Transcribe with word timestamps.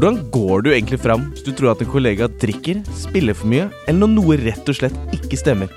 Hvordan 0.00 0.30
går 0.32 0.62
du 0.64 0.68
egentlig 0.72 0.96
fram 1.02 1.26
hvis 1.28 1.42
du 1.44 1.50
tror 1.52 1.74
at 1.74 1.82
en 1.84 1.88
kollega 1.92 2.24
drikker, 2.40 2.78
spiller 2.96 3.36
for 3.36 3.50
mye, 3.52 3.66
eller 3.84 4.00
når 4.00 4.08
noe 4.14 4.38
rett 4.40 4.70
og 4.72 4.78
slett 4.78 4.96
ikke 5.12 5.36
stemmer? 5.36 5.68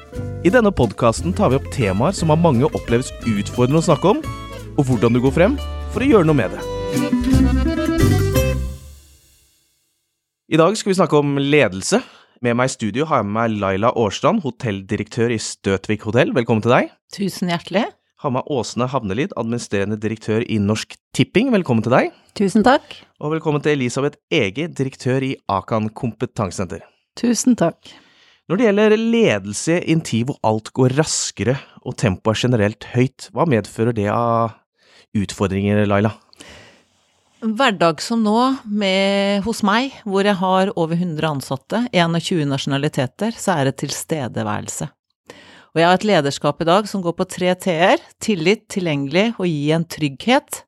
I 0.47 0.53
denne 0.53 0.71
podkasten 0.71 1.35
tar 1.35 1.51
vi 1.51 1.57
opp 1.57 1.67
temaer 1.75 2.15
som 2.15 2.31
av 2.31 2.39
mange 2.39 2.69
oppleves 2.69 3.09
utfordrende 3.27 3.81
å 3.81 3.83
snakke 3.83 4.13
om, 4.13 4.21
og 4.77 4.87
hvordan 4.87 5.11
du 5.11 5.19
går 5.25 5.35
frem 5.35 5.59
for 5.91 6.07
å 6.07 6.07
gjøre 6.07 6.29
noe 6.29 6.39
med 6.39 6.55
det. 6.55 6.63
I 10.55 10.61
dag 10.63 10.79
skal 10.79 10.93
vi 10.93 10.99
snakke 11.01 11.19
om 11.19 11.35
ledelse. 11.43 11.99
Med 12.39 12.55
meg 12.55 12.71
i 12.71 12.75
studio 12.79 13.11
har 13.11 13.25
jeg 13.25 13.27
med 13.27 13.39
meg 13.41 13.59
Laila 13.59 13.91
Årstrand, 13.91 14.39
hotelldirektør 14.47 15.35
i 15.35 15.43
Støtvik 15.51 16.07
hotell. 16.07 16.31
Velkommen 16.31 16.63
til 16.63 16.77
deg. 16.77 16.95
Tusen 17.11 17.51
hjertelig. 17.51 17.89
Har 18.23 18.31
med 18.31 18.47
Åsne 18.47 18.87
Havnelid, 18.87 19.35
administrerende 19.35 19.99
direktør 19.99 20.47
i 20.47 20.63
Norsk 20.63 20.95
Tipping. 21.11 21.51
Velkommen 21.51 21.83
til 21.83 21.99
deg. 21.99 22.13
Tusen 22.33 22.63
takk. 22.65 22.95
Og 23.21 23.35
velkommen 23.35 23.61
til 23.61 23.75
Elisabeth 23.75 24.17
Ege, 24.33 24.65
direktør 24.65 25.21
i 25.21 25.35
Akan 25.53 25.91
kompetansesenter. 25.93 26.81
Tusen 27.13 27.53
takk. 27.53 27.91
Når 28.49 28.57
det 28.57 28.65
gjelder 28.65 28.95
ledelse 28.97 29.75
i 29.77 29.93
en 29.93 30.01
tid 30.01 30.25
hvor 30.25 30.39
alt 30.49 30.71
går 30.73 30.95
raskere 30.97 31.59
og 31.85 31.93
tempoet 32.01 32.33
er 32.33 32.41
generelt 32.47 32.87
høyt, 32.95 33.27
hva 33.37 33.45
medfører 33.45 33.93
det 33.93 34.07
av 34.09 34.57
utfordringer, 35.13 35.83
Laila? 35.85 36.15
Hverdag 37.43 38.01
som 38.01 38.25
nå, 38.25 38.35
med, 38.65 39.45
hos 39.45 39.61
meg, 39.61 39.93
hvor 40.01 40.25
jeg 40.25 40.39
har 40.41 40.73
over 40.73 40.97
100 40.97 41.29
ansatte, 41.35 41.85
21 41.93 42.49
nasjonaliteter, 42.49 43.37
så 43.37 43.59
er 43.59 43.69
det 43.69 43.77
tilstedeværelse. 43.83 44.89
Og 45.73 45.81
jeg 45.83 45.85
har 45.85 46.01
et 46.01 46.09
lederskap 46.15 46.65
i 46.65 46.71
dag 46.73 46.89
som 46.89 47.05
går 47.05 47.13
på 47.13 47.29
tre 47.29 47.53
t-er– 47.61 48.01
tillit, 48.25 48.65
tilgjengelig 48.73 49.35
og 49.37 49.45
gi 49.45 49.73
en 49.77 49.85
trygghet. 49.85 50.63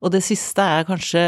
Og 0.00 0.12
det 0.14 0.22
siste 0.24 0.64
er 0.64 0.80
jeg 0.80 0.88
kanskje 0.88 1.24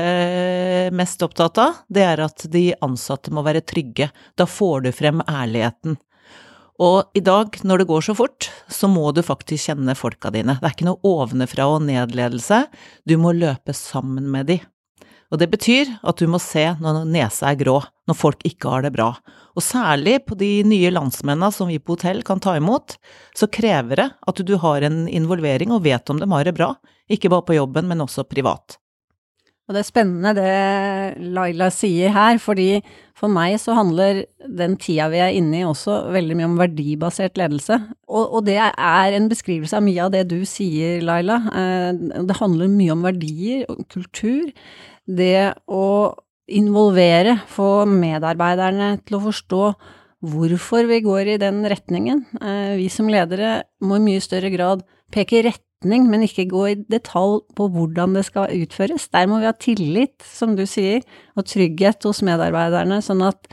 mest 0.97 1.23
opptatt 1.25 1.61
av, 1.61 1.83
det 1.93 2.07
er 2.07 2.23
at 2.25 2.47
de 2.53 2.71
ansatte 2.85 3.33
må 3.35 3.45
være 3.45 3.65
trygge. 3.69 4.09
Da 4.39 4.49
får 4.49 4.87
du 4.87 4.91
frem 4.97 5.21
ærligheten. 5.29 5.99
Og 6.83 7.13
i 7.15 7.21
dag, 7.23 7.59
når 7.69 7.83
det 7.83 7.89
går 7.91 8.05
så 8.09 8.15
fort, 8.17 8.49
så 8.73 8.89
må 8.89 9.13
du 9.13 9.21
faktisk 9.23 9.69
kjenne 9.69 9.95
folka 9.95 10.33
dine. 10.35 10.57
Det 10.59 10.67
er 10.67 10.75
ikke 10.75 10.89
noe 10.89 11.05
ovenfra 11.05 11.69
og 11.69 11.85
ned-ledelse, 11.85 12.65
du 13.05 13.19
må 13.21 13.35
løpe 13.37 13.77
sammen 13.77 14.31
med 14.33 14.49
de. 14.49 14.59
Og 15.33 15.41
det 15.41 15.49
betyr 15.53 15.89
at 16.05 16.21
du 16.21 16.27
må 16.29 16.41
se 16.43 16.65
når 16.81 17.07
nesa 17.09 17.53
er 17.53 17.61
grå, 17.61 17.79
når 18.09 18.19
folk 18.19 18.43
ikke 18.49 18.73
har 18.73 18.85
det 18.85 18.93
bra. 18.93 19.13
Og 19.57 19.65
særlig 19.65 20.19
på 20.29 20.37
de 20.37 20.51
nye 20.69 20.91
landsmennene 20.93 21.49
som 21.55 21.71
vi 21.73 21.79
på 21.81 21.97
hotell 21.97 22.21
kan 22.27 22.41
ta 22.43 22.59
imot, 22.59 22.99
så 23.37 23.49
krever 23.49 24.03
det 24.03 24.09
at 24.29 24.43
du 24.45 24.53
har 24.61 24.85
en 24.85 25.07
involvering 25.09 25.73
og 25.73 25.87
vet 25.87 26.13
om 26.13 26.21
de 26.21 26.29
har 26.29 26.49
det 26.49 26.57
bra, 26.59 26.75
ikke 27.13 27.31
bare 27.33 27.47
på 27.49 27.59
jobben, 27.59 27.89
men 27.91 28.05
også 28.05 28.25
privat. 28.29 28.79
Og 29.69 29.77
det 29.77 29.85
er 29.85 29.87
spennende 29.87 30.33
det 30.37 31.29
Laila 31.33 31.69
sier 31.73 32.11
her, 32.13 32.39
fordi 32.43 32.81
for 33.17 33.31
meg 33.31 33.55
så 33.63 33.77
handler 33.79 34.25
den 34.43 34.75
tida 34.81 35.07
vi 35.13 35.21
er 35.23 35.37
inne 35.39 35.61
i 35.61 35.67
også 35.69 36.11
veldig 36.13 36.37
mye 36.39 36.49
om 36.49 36.59
verdibasert 36.59 37.39
ledelse. 37.39 37.79
Og, 38.11 38.25
og 38.27 38.49
det 38.49 38.59
er 38.59 39.17
en 39.17 39.31
beskrivelse 39.31 39.79
av 39.79 39.87
mye 39.87 40.03
av 40.03 40.11
det 40.13 40.25
du 40.33 40.41
sier, 40.49 40.99
Laila. 41.07 41.39
Eh, 41.55 42.03
det 42.27 42.39
handler 42.41 42.73
mye 42.75 42.97
om 42.97 43.07
verdier 43.07 43.65
og 43.71 43.87
kultur 43.93 44.51
det 45.07 45.55
å 45.71 45.87
involvere, 46.53 47.39
få 47.49 47.85
medarbeiderne 47.89 48.97
til 49.07 49.19
å 49.19 49.25
forstå 49.29 49.65
hvorfor 50.33 50.87
vi 50.91 51.01
går 51.07 51.35
i 51.35 51.41
den 51.43 51.63
retningen. 51.71 52.27
Eh, 52.43 52.75
vi 52.83 52.91
som 52.93 53.09
ledere 53.11 53.63
må 53.83 53.99
i 53.99 54.07
mye 54.11 54.23
større 54.23 54.51
grad 54.53 54.83
peke 55.15 55.47
retning, 55.83 56.09
men 56.11 56.23
ikke 56.23 56.49
gå 56.51 56.67
i 56.71 56.77
detalj 56.89 57.43
på 57.57 57.69
hvordan 57.69 58.15
det 58.15 58.25
skal 58.27 58.51
utføres. 58.51 59.09
Der 59.13 59.27
må 59.27 59.41
vi 59.41 59.47
ha 59.47 59.53
tillit, 59.53 60.23
som 60.23 60.57
du 60.57 60.65
sier, 60.67 61.03
og 61.37 61.47
trygghet 61.47 62.03
hos 62.05 62.23
medarbeiderne, 62.23 63.03
sånn 63.03 63.23
at 63.23 63.49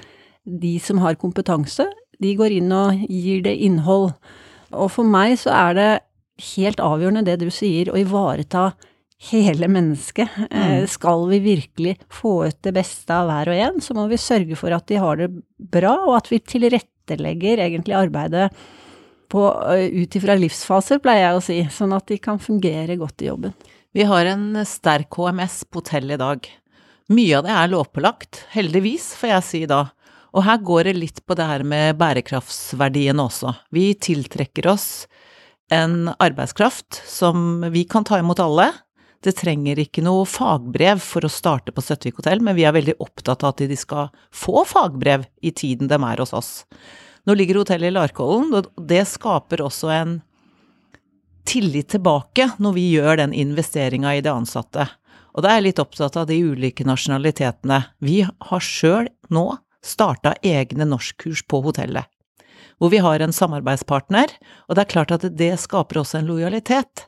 de 0.46 0.80
som 0.80 1.00
har 1.00 1.16
kompetanse, 1.16 1.86
de 2.20 2.36
går 2.36 2.52
inn 2.52 2.72
og 2.72 2.94
gir 3.10 3.42
det 3.44 3.56
innhold. 3.56 4.14
Og 4.72 4.92
for 4.92 5.04
meg 5.04 5.38
så 5.40 5.52
er 5.56 5.74
det 5.74 5.90
helt 6.56 6.80
avgjørende 6.80 7.26
det 7.26 7.40
du 7.42 7.50
sier, 7.52 7.92
å 7.92 8.00
ivareta 8.00 8.74
hele 9.32 9.68
mennesket. 9.68 10.30
Eh, 10.50 10.80
mm. 10.80 10.88
Skal 10.88 11.28
vi 11.30 11.40
virkelig 11.44 11.98
få 12.12 12.48
ut 12.48 12.60
det 12.64 12.74
beste 12.76 13.14
av 13.14 13.28
hver 13.28 13.52
og 13.52 13.64
en, 13.66 13.82
så 13.84 13.96
må 13.98 14.08
vi 14.08 14.20
sørge 14.20 14.56
for 14.60 14.76
at 14.76 14.88
de 14.88 15.00
har 15.02 15.20
det 15.20 15.32
bra, 15.58 15.98
og 16.08 16.20
at 16.22 16.30
vi 16.32 16.40
tilrettelegger 16.40 17.66
egentlig 17.66 17.98
arbeidet 18.00 18.50
på, 19.30 19.44
eh, 19.74 19.90
ut 20.02 20.16
ifra 20.18 20.36
livsfaser, 20.40 21.02
pleier 21.04 21.28
jeg 21.28 21.38
å 21.38 21.44
si, 21.44 21.60
sånn 21.70 21.96
at 21.96 22.08
de 22.08 22.18
kan 22.18 22.42
fungere 22.42 22.98
godt 23.00 23.22
i 23.24 23.30
jobben. 23.30 23.54
Vi 23.94 24.06
har 24.06 24.26
en 24.26 24.54
sterk 24.66 25.10
HMS 25.18 25.64
på 25.70 25.82
hotell 25.82 26.12
i 26.12 26.20
dag. 26.20 26.50
Mye 27.10 27.38
av 27.38 27.46
det 27.46 27.54
er 27.56 27.72
lovpålagt, 27.72 28.44
heldigvis, 28.54 29.14
får 29.18 29.34
jeg 29.34 29.48
si 29.48 29.64
da. 29.66 29.88
Og 30.34 30.44
her 30.46 30.60
går 30.62 30.84
det 30.90 30.98
litt 30.98 31.24
på 31.26 31.36
det 31.38 31.48
her 31.50 31.64
med 31.66 31.98
bærekraftsverdien 31.98 33.18
også. 33.18 33.56
Vi 33.74 33.96
tiltrekker 33.98 34.70
oss 34.70 35.08
en 35.74 36.12
arbeidskraft 36.20 37.02
som 37.10 37.66
vi 37.74 37.84
kan 37.90 38.06
ta 38.06 38.20
imot 38.22 38.42
alle, 38.42 38.72
det 39.26 39.36
trenger 39.36 39.80
ikke 39.82 40.04
noe 40.06 40.24
fagbrev 40.30 41.02
for 41.04 41.28
å 41.28 41.32
starte 41.32 41.74
på 41.76 41.84
Søttvik 41.84 42.22
hotell, 42.22 42.40
men 42.44 42.56
vi 42.56 42.64
er 42.68 42.76
veldig 42.76 42.96
opptatt 43.04 43.44
av 43.44 43.52
at 43.52 43.64
de 43.68 43.76
skal 43.76 44.14
få 44.32 44.64
fagbrev 44.68 45.26
i 45.44 45.52
tiden 45.52 45.92
de 45.92 45.98
er 46.00 46.24
hos 46.24 46.32
oss. 46.36 46.52
Nå 47.28 47.36
ligger 47.36 47.62
hotellet 47.62 47.92
i 47.92 47.96
Larkollen, 47.96 48.54
og 48.56 48.70
det 48.90 49.04
skaper 49.10 49.64
også 49.66 49.92
en 49.94 50.20
tillit 51.50 51.90
tilbake 51.96 52.52
når 52.62 52.76
vi 52.76 52.86
gjør 52.94 53.24
den 53.24 53.34
investeringa 53.34 54.14
i 54.16 54.24
de 54.26 54.32
ansatte. 54.32 54.86
Og 55.34 55.44
da 55.44 55.52
er 55.52 55.60
jeg 55.60 55.70
litt 55.70 55.82
opptatt 55.82 56.18
av 56.20 56.30
de 56.30 56.38
ulike 56.42 56.86
nasjonalitetene. 56.88 57.82
Vi 58.04 58.22
har 58.26 58.64
sjøl 58.64 59.10
nå 59.34 59.46
starta 59.86 60.36
egne 60.44 60.88
norskkurs 60.90 61.46
på 61.48 61.62
hotellet, 61.64 62.10
hvor 62.80 62.92
vi 62.92 63.00
har 63.04 63.24
en 63.24 63.36
samarbeidspartner, 63.36 64.34
og 64.68 64.76
det 64.76 64.84
er 64.84 64.92
klart 64.94 65.14
at 65.16 65.28
det 65.40 65.54
skaper 65.62 66.02
også 66.02 66.20
en 66.20 66.30
lojalitet. 66.32 67.06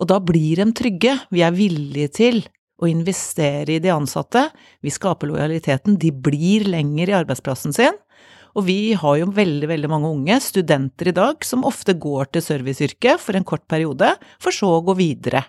Og 0.00 0.08
da 0.08 0.16
blir 0.24 0.62
de 0.62 0.70
trygge. 0.72 1.18
Vi 1.28 1.42
er 1.44 1.52
villige 1.52 2.12
til 2.16 2.40
å 2.80 2.88
investere 2.88 3.76
i 3.76 3.82
de 3.82 3.90
ansatte. 3.92 4.46
Vi 4.80 4.92
skaper 4.92 5.28
lojaliteten. 5.28 5.98
De 6.00 6.08
blir 6.08 6.64
lenger 6.72 7.10
i 7.10 7.18
arbeidsplassen 7.18 7.76
sin. 7.76 7.98
Og 8.58 8.66
vi 8.66 8.92
har 8.98 9.20
jo 9.20 9.30
veldig, 9.34 9.68
veldig 9.70 9.90
mange 9.90 10.10
unge 10.10 10.40
studenter 10.42 11.10
i 11.10 11.16
dag 11.16 11.46
som 11.46 11.66
ofte 11.68 11.94
går 11.94 12.32
til 12.34 12.44
serviceyrket 12.44 13.22
for 13.22 13.38
en 13.38 13.46
kort 13.46 13.66
periode, 13.70 14.14
for 14.42 14.54
så 14.54 14.76
å 14.78 14.84
gå 14.86 14.96
videre. 14.98 15.44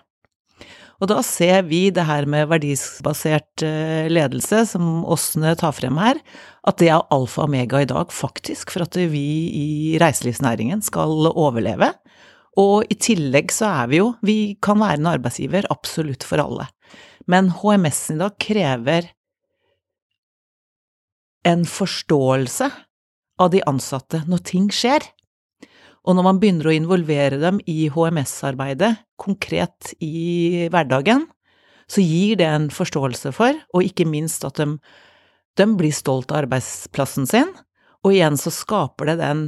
Og 1.02 1.08
da 1.10 1.18
ser 1.26 1.64
vi 1.66 1.88
det 1.90 2.04
her 2.06 2.28
med 2.30 2.46
verdibasert 2.46 3.64
eh, 3.66 4.06
ledelse, 4.06 4.60
som 4.70 5.02
Åsne 5.10 5.56
tar 5.58 5.74
frem 5.74 5.98
her, 5.98 6.20
at 6.62 6.78
det 6.78 6.92
er 6.92 7.02
alfa 7.10 7.42
og 7.42 7.50
omega 7.50 7.80
i 7.82 7.88
dag, 7.90 8.12
faktisk, 8.14 8.70
for 8.70 8.86
at 8.86 8.94
vi 9.10 9.26
i 9.50 9.70
reiselivsnæringen 9.98 10.84
skal 10.86 11.26
overleve. 11.32 11.90
Og 12.62 12.86
i 12.92 12.98
tillegg 13.00 13.50
så 13.50 13.66
er 13.70 13.90
vi 13.90 13.98
jo 13.98 14.12
Vi 14.22 14.54
kan 14.62 14.78
være 14.78 15.00
en 15.00 15.10
arbeidsgiver 15.14 15.66
absolutt 15.72 16.22
for 16.28 16.42
alle. 16.44 16.68
Men 17.26 17.50
HMS-en 17.50 18.20
i 18.20 18.22
dag 18.22 18.38
krever 18.42 19.10
en 21.48 21.64
forståelse 21.66 22.68
av 23.44 23.52
de 23.54 23.62
ansatte 23.68 24.22
når 24.28 24.44
ting 24.48 24.70
skjer. 24.72 25.04
Og 26.02 26.16
når 26.18 26.26
man 26.26 26.40
begynner 26.42 26.70
å 26.70 26.74
involvere 26.74 27.38
dem 27.42 27.60
i 27.70 27.86
HMS-arbeidet 27.92 28.96
konkret 29.22 29.92
i 30.02 30.66
hverdagen, 30.72 31.28
så 31.86 32.02
gir 32.02 32.38
det 32.40 32.48
en 32.48 32.68
forståelse 32.72 33.32
for, 33.36 33.58
og 33.74 33.86
ikke 33.86 34.08
minst 34.08 34.46
at 34.48 34.58
de, 34.58 34.78
de 35.58 35.66
blir 35.78 35.94
stolt 35.94 36.32
av 36.32 36.44
arbeidsplassen 36.44 37.28
sin, 37.30 37.50
og 38.02 38.14
igjen 38.16 38.38
så 38.40 38.50
skaper 38.54 39.12
det 39.12 39.18
den 39.20 39.44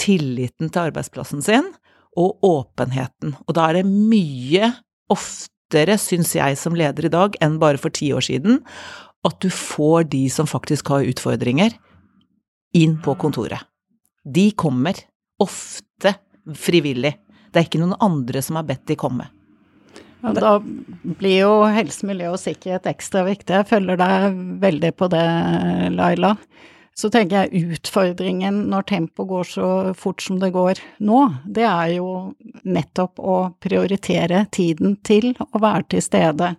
tilliten 0.00 0.72
til 0.72 0.88
arbeidsplassen 0.88 1.44
sin, 1.44 1.68
og 2.16 2.44
åpenheten. 2.44 3.36
Og 3.48 3.56
da 3.56 3.68
er 3.68 3.80
det 3.80 3.88
mye 3.88 4.68
oftere, 5.12 5.96
syns 6.00 6.34
jeg 6.36 6.58
som 6.60 6.76
leder 6.76 7.08
i 7.08 7.12
dag, 7.12 7.36
enn 7.44 7.60
bare 7.60 7.80
for 7.80 7.92
ti 7.94 8.10
år 8.12 8.24
siden, 8.24 8.60
at 9.26 9.38
du 9.40 9.48
får 9.52 10.10
de 10.12 10.26
som 10.32 10.48
faktisk 10.48 10.90
har 10.92 11.06
utfordringer, 11.08 11.74
inn 12.78 12.98
på 13.02 13.14
kontoret. 13.20 13.68
De 14.24 14.50
kommer, 14.56 14.96
ofte 15.42 16.14
frivillig. 16.56 17.14
Det 17.52 17.60
er 17.60 17.68
ikke 17.68 17.82
noen 17.82 17.98
andre 18.00 18.42
som 18.44 18.58
har 18.58 18.66
bedt 18.68 18.86
de 18.88 18.96
komme. 18.98 19.28
Ja, 20.22 20.30
da 20.36 20.52
blir 20.62 21.40
jo 21.40 21.54
helse, 21.74 22.06
miljø 22.06 22.30
og 22.36 22.40
sikkerhet 22.40 22.86
ekstra 22.86 23.24
viktig. 23.26 23.56
Jeg 23.58 23.68
følger 23.72 23.98
deg 23.98 24.38
veldig 24.62 24.92
på 24.94 25.08
det, 25.10 25.24
Laila. 25.96 26.36
Så 26.94 27.08
tenker 27.10 27.46
jeg 27.46 27.72
utfordringen 27.72 28.66
når 28.70 28.86
tempoet 28.90 29.30
går 29.30 29.48
så 29.48 29.68
fort 29.98 30.22
som 30.22 30.38
det 30.42 30.52
går 30.52 30.80
nå, 31.00 31.20
det 31.48 31.64
er 31.64 31.94
jo 31.96 32.08
nettopp 32.68 33.18
å 33.18 33.36
prioritere 33.64 34.44
tiden 34.52 34.98
til 35.04 35.32
å 35.48 35.62
være 35.62 35.88
til 35.94 36.04
stede. 36.04 36.52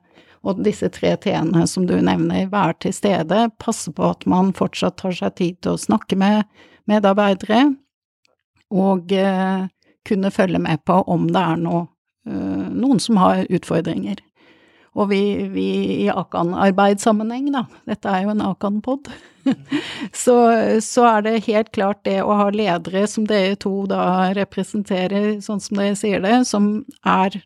Og 0.44 0.60
disse 0.66 0.90
tre 0.92 1.14
t-ene 1.24 1.64
som 1.72 1.86
du 1.88 1.96
nevner, 2.04 2.50
være 2.52 2.76
til 2.86 2.96
stede, 2.96 3.46
passe 3.64 3.94
på 3.96 4.10
at 4.12 4.26
man 4.30 4.52
fortsatt 4.56 4.98
tar 5.00 5.16
seg 5.16 5.38
tid 5.40 5.62
til 5.64 5.78
å 5.78 5.80
snakke 5.80 6.18
med 6.20 6.44
medarbeidere, 6.90 7.70
og 8.74 9.14
eh, 9.16 9.70
kunne 10.08 10.34
følge 10.34 10.60
med 10.60 10.84
på 10.84 11.00
om 11.08 11.30
det 11.32 11.44
er 11.54 11.62
noe, 11.62 11.86
eh, 12.28 12.68
noen 12.74 13.00
som 13.00 13.22
har 13.22 13.46
utfordringer. 13.48 14.20
Og 14.94 15.10
vi, 15.10 15.22
vi 15.50 15.68
i 16.04 16.10
Akan-arbeidssammenheng, 16.12 17.48
da, 17.56 17.64
dette 17.90 18.12
er 18.12 18.26
jo 18.26 18.34
en 18.36 18.44
Akan-pod, 18.46 19.10
så, 20.24 20.36
så, 20.84 21.08
er 21.08 21.24
det 21.26 21.48
helt 21.48 21.72
klart 21.76 22.04
det 22.06 22.20
å 22.22 22.36
ha 22.38 22.52
ledere 22.54 23.08
som 23.10 23.26
dere 23.28 23.58
to 23.60 23.88
da 23.90 24.30
representerer, 24.38 25.40
sånn 25.44 25.64
som 25.64 25.80
dere 25.80 25.98
sier 26.00 26.22
det, 26.24 26.36
som 26.50 26.76
er 27.02 27.42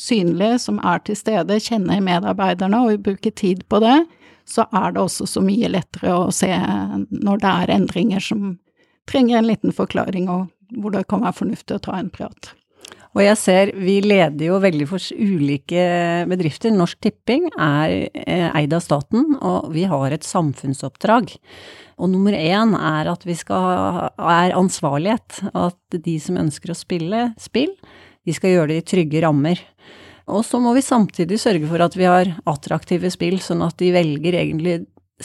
synlige, 0.00 0.58
som 0.62 0.78
er 0.86 1.02
til 1.04 1.18
stede, 1.18 1.60
kjenner 1.62 2.02
medarbeiderne 2.04 2.84
og 2.86 3.02
bruker 3.06 3.34
tid 3.34 3.64
på 3.68 3.80
det, 3.84 3.98
så 4.48 4.64
er 4.72 4.94
det 4.94 5.02
også 5.02 5.26
så 5.28 5.42
mye 5.44 5.68
lettere 5.68 6.14
å 6.14 6.30
se 6.32 6.50
når 7.10 7.42
det 7.42 7.50
er 7.50 7.74
endringer 7.74 8.22
som 8.24 8.54
trenger 9.08 9.40
en 9.40 9.48
liten 9.48 9.74
forklaring, 9.74 10.30
og 10.32 10.48
hvor 10.78 10.94
det 10.94 11.06
kan 11.08 11.24
være 11.24 11.40
fornuftig 11.42 11.76
å 11.76 11.84
ta 11.84 11.98
en 11.98 12.10
prat. 12.12 12.52
Og 13.16 13.22
jeg 13.24 13.38
ser 13.40 13.70
vi 13.74 13.96
leder 14.04 14.50
jo 14.50 14.58
veldig 14.62 14.86
for 14.90 15.02
ulike 15.16 15.84
bedrifter. 16.28 16.70
Norsk 16.76 17.00
Tipping 17.02 17.48
er 17.56 17.94
eh, 18.12 18.48
eid 18.52 18.74
av 18.76 18.84
staten, 18.84 19.32
og 19.40 19.72
vi 19.74 19.86
har 19.88 20.12
et 20.14 20.26
samfunnsoppdrag. 20.28 21.32
Og 21.98 22.12
nummer 22.12 22.36
én 22.36 22.76
er 22.76 23.08
at 23.10 23.24
vi 23.26 23.34
skal 23.38 24.12
er 24.12 24.54
ansvarlighet. 24.54 25.40
At 25.50 25.98
de 26.04 26.18
som 26.22 26.38
ønsker 26.38 26.70
å 26.70 26.78
spille 26.78 27.24
spill, 27.40 27.72
de 28.26 28.34
skal 28.36 28.54
gjøre 28.54 28.72
det 28.72 28.82
i 28.82 28.86
trygge 28.94 29.22
rammer. 29.24 29.60
Og 30.28 30.44
så 30.44 30.60
må 30.60 30.74
vi 30.76 30.84
samtidig 30.84 31.38
sørge 31.40 31.68
for 31.70 31.82
at 31.84 31.96
vi 31.96 32.08
har 32.08 32.34
attraktive 32.48 33.10
spill, 33.12 33.38
sånn 33.40 33.64
at 33.64 33.78
de 33.80 33.92
velger 33.94 34.36
egentlig 34.36 34.82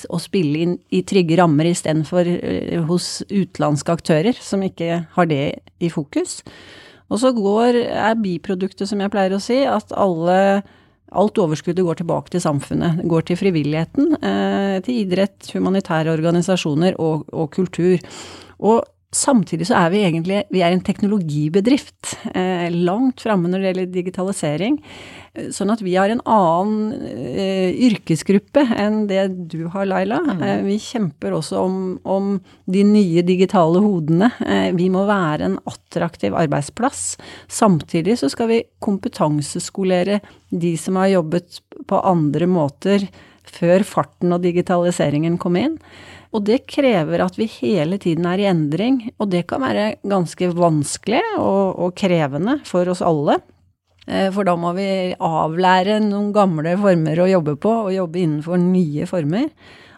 å 0.09 0.17
spille 0.21 0.61
inn 0.63 0.77
i 0.95 1.03
trygge 1.05 1.37
rammer 1.37 1.67
istedenfor 1.69 2.29
eh, 2.33 2.79
hos 2.87 3.19
utenlandske 3.29 3.93
aktører 3.93 4.39
som 4.41 4.63
ikke 4.65 5.03
har 5.13 5.27
det 5.29 5.43
i 5.83 5.91
fokus. 5.93 6.39
Og 7.11 7.19
så 7.21 7.33
går, 7.35 7.77
er 7.91 8.15
biproduktet, 8.17 8.87
som 8.89 9.03
jeg 9.03 9.13
pleier 9.13 9.35
å 9.35 9.43
si, 9.43 9.61
at 9.67 9.93
alle 9.95 10.63
Alt 11.13 11.37
overskuddet 11.37 11.85
går 11.85 11.99
tilbake 11.99 12.33
til 12.33 12.41
samfunnet. 12.41 13.03
Går 13.05 13.27
til 13.27 13.37
frivilligheten, 13.37 14.15
eh, 14.17 14.79
til 14.81 15.03
idrett, 15.03 15.45
humanitære 15.53 16.09
organisasjoner 16.09 16.97
og, 16.97 17.27
og 17.29 17.51
kultur. 17.53 18.01
Og 18.57 18.81
Samtidig 19.13 19.67
så 19.69 19.77
er 19.77 19.91
vi 19.93 20.03
egentlig 20.07 20.43
vi 20.53 20.63
er 20.65 20.73
en 20.73 20.83
teknologibedrift, 20.83 22.15
eh, 22.33 22.69
langt 22.73 23.21
framme 23.21 23.49
når 23.49 23.61
det 23.61 23.69
gjelder 23.69 23.91
digitalisering. 23.93 24.79
Sånn 25.53 25.71
at 25.73 25.81
vi 25.81 25.95
har 25.97 26.11
en 26.13 26.21
annen 26.29 26.91
eh, 27.17 27.73
yrkesgruppe 27.87 28.67
enn 28.77 29.07
det 29.09 29.23
du 29.49 29.65
har, 29.73 29.87
Laila. 29.89 30.19
Mm. 30.21 30.43
Eh, 30.45 30.59
vi 30.67 30.77
kjemper 30.81 31.33
også 31.33 31.57
om, 31.57 31.77
om, 32.05 32.35
de 32.69 32.83
nye 32.85 33.23
digitale 33.25 33.81
hodene. 33.81 34.29
Eh, 34.45 34.69
vi 34.77 34.91
må 34.93 35.07
være 35.09 35.49
en 35.49 35.57
attraktiv 35.69 36.37
arbeidsplass. 36.37 37.15
Samtidig 37.49 38.19
så 38.21 38.29
skal 38.29 38.51
vi 38.51 38.61
kompetanseskolere 38.83 40.21
de 40.53 40.75
som 40.77 41.01
har 41.01 41.15
jobbet 41.15 41.63
på 41.89 42.01
andre 42.13 42.49
måter 42.49 43.07
før 43.47 43.85
farten 43.87 44.35
og 44.35 44.43
digitaliseringen 44.43 45.39
kom 45.41 45.57
inn. 45.59 45.77
Og 46.33 46.45
det 46.47 46.63
krever 46.69 47.21
at 47.21 47.37
vi 47.37 47.45
hele 47.59 47.99
tiden 48.01 48.25
er 48.25 48.41
i 48.41 48.49
endring, 48.49 49.01
og 49.21 49.29
det 49.33 49.45
kan 49.49 49.61
være 49.61 49.99
ganske 50.01 50.49
vanskelig 50.57 51.21
og, 51.37 51.77
og 51.77 51.93
krevende 51.99 52.57
for 52.65 52.89
oss 52.89 53.03
alle. 53.05 53.37
Eh, 54.07 54.29
for 54.33 54.47
da 54.47 54.55
må 54.59 54.73
vi 54.77 54.87
avlære 55.13 55.99
noen 56.03 56.31
gamle 56.35 56.75
former 56.81 57.21
å 57.21 57.29
jobbe 57.29 57.55
på, 57.61 57.75
og 57.85 57.95
jobbe 57.95 58.23
innenfor 58.23 58.59
nye 58.61 59.07
former. 59.09 59.47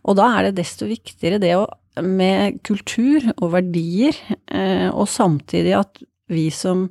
Og 0.06 0.20
da 0.20 0.30
er 0.36 0.50
det 0.50 0.60
desto 0.60 0.90
viktigere 0.90 1.40
det 1.42 1.56
å, 1.58 1.66
med 2.04 2.60
kultur 2.68 3.24
og 3.38 3.54
verdier, 3.56 4.18
eh, 4.52 4.90
og 4.92 5.08
samtidig 5.10 5.78
at 5.80 6.04
vi 6.32 6.50
som 6.54 6.90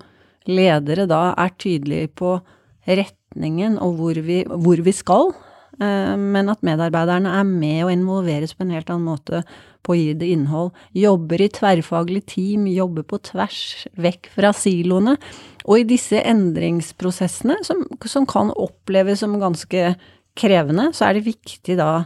ledere 0.48 1.06
da 1.08 1.34
er 1.40 1.52
tydelige 1.60 2.10
på 2.20 2.36
retningen 2.84 3.78
og 3.82 3.98
hvor 4.00 4.18
vi, 4.24 4.42
hvor 4.48 4.80
vi 4.84 4.94
skal. 4.94 5.32
Eh, 5.82 6.16
men 6.18 6.50
at 6.52 6.64
medarbeiderne 6.66 7.32
er 7.38 7.46
med 7.48 7.84
og 7.86 7.92
involveres 7.94 8.54
på 8.54 8.64
en 8.64 8.74
helt 8.74 8.90
annen 8.92 9.08
måte 9.08 9.42
på 9.84 9.94
å 9.94 9.98
gi 9.98 10.12
det 10.18 10.30
innhold. 10.32 10.72
Jobber 10.96 11.44
i 11.44 11.50
tverrfaglig 11.52 12.24
team, 12.32 12.68
jobber 12.70 13.06
på 13.08 13.20
tvers, 13.30 13.86
vekk 14.00 14.30
fra 14.34 14.52
siloene. 14.56 15.16
Og 15.64 15.80
i 15.80 15.88
disse 15.94 16.20
endringsprosessene, 16.20 17.60
som, 17.66 17.84
som 18.08 18.28
kan 18.28 18.52
oppleves 18.52 19.24
som 19.24 19.36
ganske 19.40 19.94
krevende, 20.38 20.90
så 20.96 21.08
er 21.08 21.18
det 21.18 21.28
viktig 21.28 21.78
da 21.78 22.04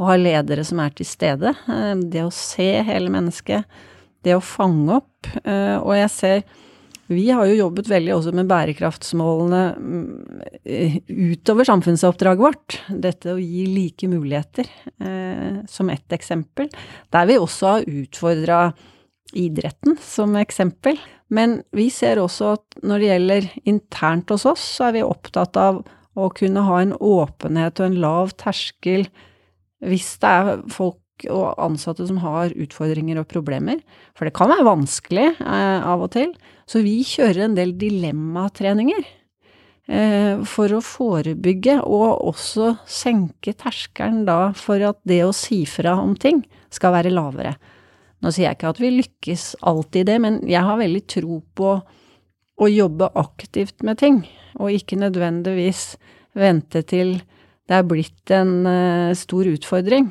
å 0.00 0.08
ha 0.08 0.16
ledere 0.16 0.64
som 0.66 0.80
er 0.82 0.94
til 0.96 1.08
stede. 1.08 1.54
Eh, 1.68 1.94
det 2.12 2.24
å 2.26 2.34
se 2.34 2.72
hele 2.86 3.12
mennesket, 3.12 3.68
det 4.24 4.36
å 4.36 4.44
fange 4.44 5.00
opp. 5.00 5.30
Eh, 5.44 5.76
og 5.78 5.94
jeg 5.98 6.12
ser 6.16 6.42
vi 7.10 7.26
har 7.34 7.48
jo 7.48 7.58
jobbet 7.58 7.88
veldig 7.90 8.12
også 8.14 8.32
med 8.38 8.48
bærekraftsmålene 8.50 9.62
mm, 9.76 10.04
utover 11.34 11.66
samfunnsoppdraget 11.66 12.44
vårt. 12.44 12.76
Dette 12.88 13.34
å 13.34 13.40
gi 13.40 13.64
like 13.66 14.06
muligheter, 14.10 14.70
eh, 15.02 15.60
som 15.70 15.90
ett 15.90 16.14
eksempel. 16.14 16.70
Der 17.10 17.26
vi 17.26 17.38
også 17.40 17.74
har 17.74 17.88
utfordra 17.90 18.60
idretten 19.34 19.98
som 20.02 20.36
eksempel. 20.38 20.98
Men 21.30 21.60
vi 21.74 21.88
ser 21.94 22.22
også 22.22 22.54
at 22.56 22.80
når 22.82 23.02
det 23.02 23.10
gjelder 23.10 23.50
internt 23.74 24.30
hos 24.34 24.46
oss, 24.50 24.62
så 24.78 24.88
er 24.88 25.00
vi 25.00 25.06
opptatt 25.06 25.58
av 25.58 25.82
å 26.18 26.30
kunne 26.34 26.62
ha 26.66 26.80
en 26.82 26.94
åpenhet 26.94 27.80
og 27.80 27.86
en 27.86 28.00
lav 28.02 28.32
terskel 28.38 29.06
hvis 29.86 30.12
det 30.20 30.30
er 30.30 30.64
folk 30.70 30.98
og 31.28 31.58
ansatte 31.60 32.06
som 32.08 32.20
har 32.22 32.54
utfordringer 32.56 33.20
og 33.20 33.28
problemer. 33.30 33.80
For 34.16 34.26
det 34.26 34.34
kan 34.36 34.50
være 34.52 34.66
vanskelig 34.68 35.26
eh, 35.36 35.80
av 35.86 36.04
og 36.06 36.12
til. 36.16 36.34
Så 36.70 36.84
vi 36.86 37.00
kjører 37.06 37.46
en 37.46 37.56
del 37.58 37.74
dilemmatreninger 37.80 39.02
eh, 39.04 40.40
for 40.48 40.76
å 40.76 40.82
forebygge 40.84 41.80
og 41.82 42.24
også 42.32 42.74
senke 42.88 43.54
terskelen 43.58 44.24
da 44.28 44.52
for 44.56 44.82
at 44.90 45.00
det 45.08 45.22
å 45.26 45.34
si 45.36 45.64
fra 45.68 45.98
om 46.00 46.14
ting 46.16 46.44
skal 46.72 46.94
være 46.96 47.12
lavere. 47.14 47.56
Nå 48.20 48.32
sier 48.32 48.50
jeg 48.50 48.58
ikke 48.58 48.74
at 48.74 48.82
vi 48.82 48.92
lykkes 48.98 49.44
alltid 49.66 50.02
i 50.02 50.08
det, 50.12 50.18
men 50.20 50.40
jeg 50.48 50.62
har 50.66 50.80
veldig 50.80 51.02
tro 51.08 51.40
på 51.56 51.74
å 52.60 52.68
jobbe 52.68 53.08
aktivt 53.16 53.80
med 53.86 54.00
ting, 54.02 54.20
og 54.60 54.74
ikke 54.76 54.98
nødvendigvis 55.00 55.94
vente 56.36 56.82
til 56.84 57.16
det 57.70 57.78
er 57.78 57.86
blitt 57.86 58.32
en 58.34 58.66
uh, 58.66 59.16
stor 59.16 59.46
utfordring. 59.46 60.10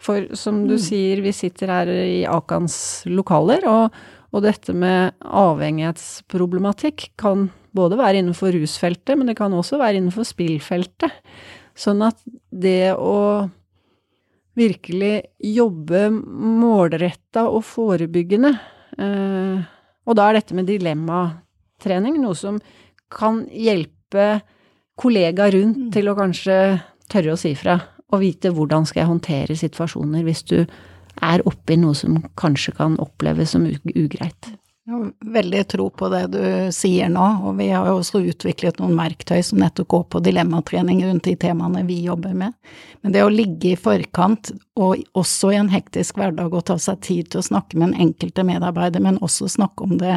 For 0.00 0.30
som 0.38 0.62
du 0.64 0.76
mm. 0.78 0.82
sier, 0.82 1.20
vi 1.24 1.32
sitter 1.36 1.72
her 1.74 1.92
i 1.92 2.20
Akans 2.28 3.04
lokaler, 3.10 3.66
og, 3.68 3.96
og 4.32 4.44
dette 4.46 4.72
med 4.76 5.16
avhengighetsproblematikk 5.20 7.10
kan 7.20 7.50
både 7.76 7.98
være 8.00 8.22
innenfor 8.22 8.54
rusfeltet, 8.56 9.16
men 9.18 9.30
det 9.30 9.36
kan 9.38 9.52
også 9.54 9.78
være 9.80 10.00
innenfor 10.00 10.26
spillfeltet. 10.26 11.12
Sånn 11.78 12.02
at 12.04 12.18
det 12.50 12.94
å 12.96 13.48
virkelig 14.58 15.14
jobbe 15.54 16.08
målretta 16.10 17.46
og 17.48 17.62
forebyggende 17.64 18.50
eh, 18.98 19.60
Og 20.08 20.16
da 20.18 20.26
er 20.26 20.40
dette 20.40 20.56
med 20.58 20.66
dilemmatrening 20.68 22.18
noe 22.20 22.34
som 22.36 22.58
kan 23.10 23.44
hjelpe 23.54 24.40
kollegaer 25.00 25.54
rundt 25.54 25.86
mm. 25.86 25.90
til 25.94 26.10
å 26.10 26.16
kanskje 26.18 26.56
tørre 27.10 27.34
å 27.34 27.40
si 27.40 27.54
fra, 27.58 27.78
og 28.10 28.22
vite 28.22 28.52
hvordan 28.54 28.86
skal 28.88 29.04
jeg 29.04 29.12
håndtere 29.12 29.58
situasjoner 29.58 30.24
hvis 30.26 30.42
du 30.50 30.58
er 31.20 31.44
oppi 31.48 31.76
noe 31.80 31.96
som 31.98 32.20
kanskje 32.40 32.74
kan 32.78 32.96
oppleves 33.02 33.54
som 33.54 33.66
ugreit. 33.66 34.52
Jeg 34.90 34.96
har 34.96 35.34
veldig 35.36 35.60
tro 35.70 35.84
på 35.94 36.08
det 36.10 36.22
du 36.32 36.44
sier 36.74 37.10
nå, 37.12 37.26
og 37.46 37.58
vi 37.60 37.68
har 37.70 37.86
jo 37.86 37.98
også 38.00 38.22
utviklet 38.32 38.80
noen 38.80 38.96
verktøy 38.98 39.38
som 39.46 39.60
nettopp 39.62 39.90
går 39.92 40.06
på 40.14 40.22
dilemmatrening 40.26 41.02
rundt 41.04 41.28
de 41.28 41.36
temaene 41.38 41.84
vi 41.86 42.00
jobber 42.08 42.32
med. 42.34 42.56
Men 43.04 43.14
det 43.14 43.22
å 43.22 43.30
ligge 43.30 43.74
i 43.74 43.78
forkant, 43.78 44.50
og 44.80 45.04
også 45.14 45.52
i 45.52 45.60
en 45.60 45.70
hektisk 45.70 46.18
hverdag, 46.18 46.56
og 46.56 46.66
ta 46.66 46.78
seg 46.80 47.04
tid 47.06 47.30
til 47.30 47.42
å 47.42 47.48
snakke 47.52 47.78
med 47.78 47.90
en 47.92 48.08
enkelte 48.08 48.46
medarbeider, 48.48 49.04
men 49.04 49.20
også 49.22 49.52
snakke 49.52 49.86
om 49.86 49.94
det 50.00 50.16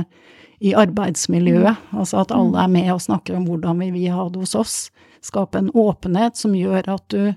i 0.64 0.74
arbeidsmiljøet, 0.80 1.76
mm. 1.76 2.00
altså 2.00 2.24
at 2.24 2.34
alle 2.34 2.64
er 2.64 2.72
med 2.72 2.90
og 2.96 3.04
snakker 3.04 3.36
om 3.38 3.46
hvordan 3.50 3.84
vi 3.84 3.92
vil 4.00 4.16
ha 4.16 4.30
det 4.32 4.42
hos 4.46 4.56
oss, 4.58 4.78
skape 5.22 5.60
en 5.60 5.72
åpenhet 5.76 6.40
som 6.40 6.56
gjør 6.56 6.88
at 6.96 7.06
du 7.12 7.34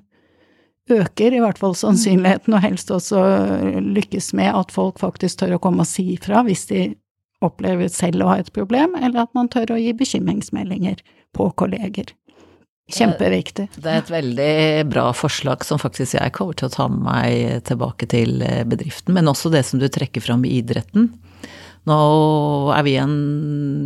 øker 0.93 1.35
i 1.35 1.41
hvert 1.43 1.59
fall 1.59 1.75
sannsynligheten, 1.79 2.55
og 2.55 2.63
helst 2.63 2.93
også 2.95 3.23
lykkes 3.83 4.33
med 4.39 4.53
at 4.55 4.75
folk 4.75 5.01
faktisk 5.03 5.43
tør 5.43 5.57
å 5.57 5.63
komme 5.63 5.85
og 5.85 5.91
si 5.91 6.13
ifra 6.15 6.45
hvis 6.47 6.69
de 6.71 6.85
opplever 7.45 7.91
selv 7.93 8.25
å 8.25 8.31
ha 8.31 8.39
et 8.41 8.53
problem, 8.55 8.95
eller 8.97 9.27
at 9.27 9.35
man 9.37 9.51
tør 9.53 9.75
å 9.75 9.81
gi 9.81 9.93
bekymringsmeldinger 9.97 11.03
på 11.37 11.51
kolleger. 11.59 12.15
Kjempeviktig. 12.87 13.67
Det 13.83 13.91
er 13.91 13.99
et 13.99 14.11
veldig 14.15 14.87
bra 14.93 15.09
forslag 15.17 15.65
som 15.67 15.81
faktisk 15.83 16.15
jeg 16.15 16.35
kommer 16.37 16.55
til 16.55 16.69
å 16.69 16.75
ta 16.77 16.87
med 16.87 17.03
meg 17.03 17.65
tilbake 17.67 18.07
til 18.13 18.39
bedriften, 18.71 19.17
men 19.17 19.27
også 19.27 19.51
det 19.51 19.65
som 19.67 19.83
du 19.83 19.89
trekker 19.91 20.23
fram 20.23 20.47
i 20.47 20.61
idretten. 20.61 21.11
Nå 21.87 21.97
er 22.75 22.87
vi 22.87 22.97
en 22.99 23.17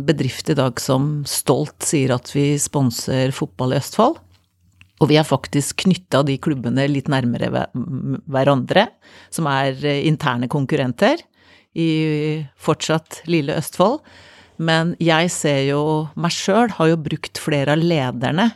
bedrift 0.05 0.49
i 0.49 0.57
dag 0.57 0.79
som 0.81 1.21
stolt 1.29 1.85
sier 1.85 2.13
at 2.15 2.29
vi 2.33 2.53
sponser 2.61 3.33
fotball 3.35 3.75
i 3.75 3.81
Østfold. 3.81 4.21
Og 5.01 5.09
vi 5.09 5.17
har 5.17 5.25
faktisk 5.25 5.81
knytta 5.87 6.21
de 6.27 6.37
klubbene 6.41 6.85
litt 6.89 7.09
nærmere 7.09 7.49
hverandre, 8.29 8.85
som 9.33 9.49
er 9.49 9.73
eh, 9.81 10.03
interne 10.07 10.49
konkurrenter 10.51 11.23
i 11.73 12.43
fortsatt 12.59 13.23
lille 13.31 13.55
Østfold. 13.57 14.01
Men 14.61 14.93
jeg 15.01 15.31
ser 15.33 15.63
jo 15.71 15.81
meg 16.19 16.35
sjøl 16.35 16.75
har 16.77 16.91
jo 16.91 16.99
brukt 17.01 17.41
flere 17.41 17.73
av 17.73 17.81
lederne 17.81 18.51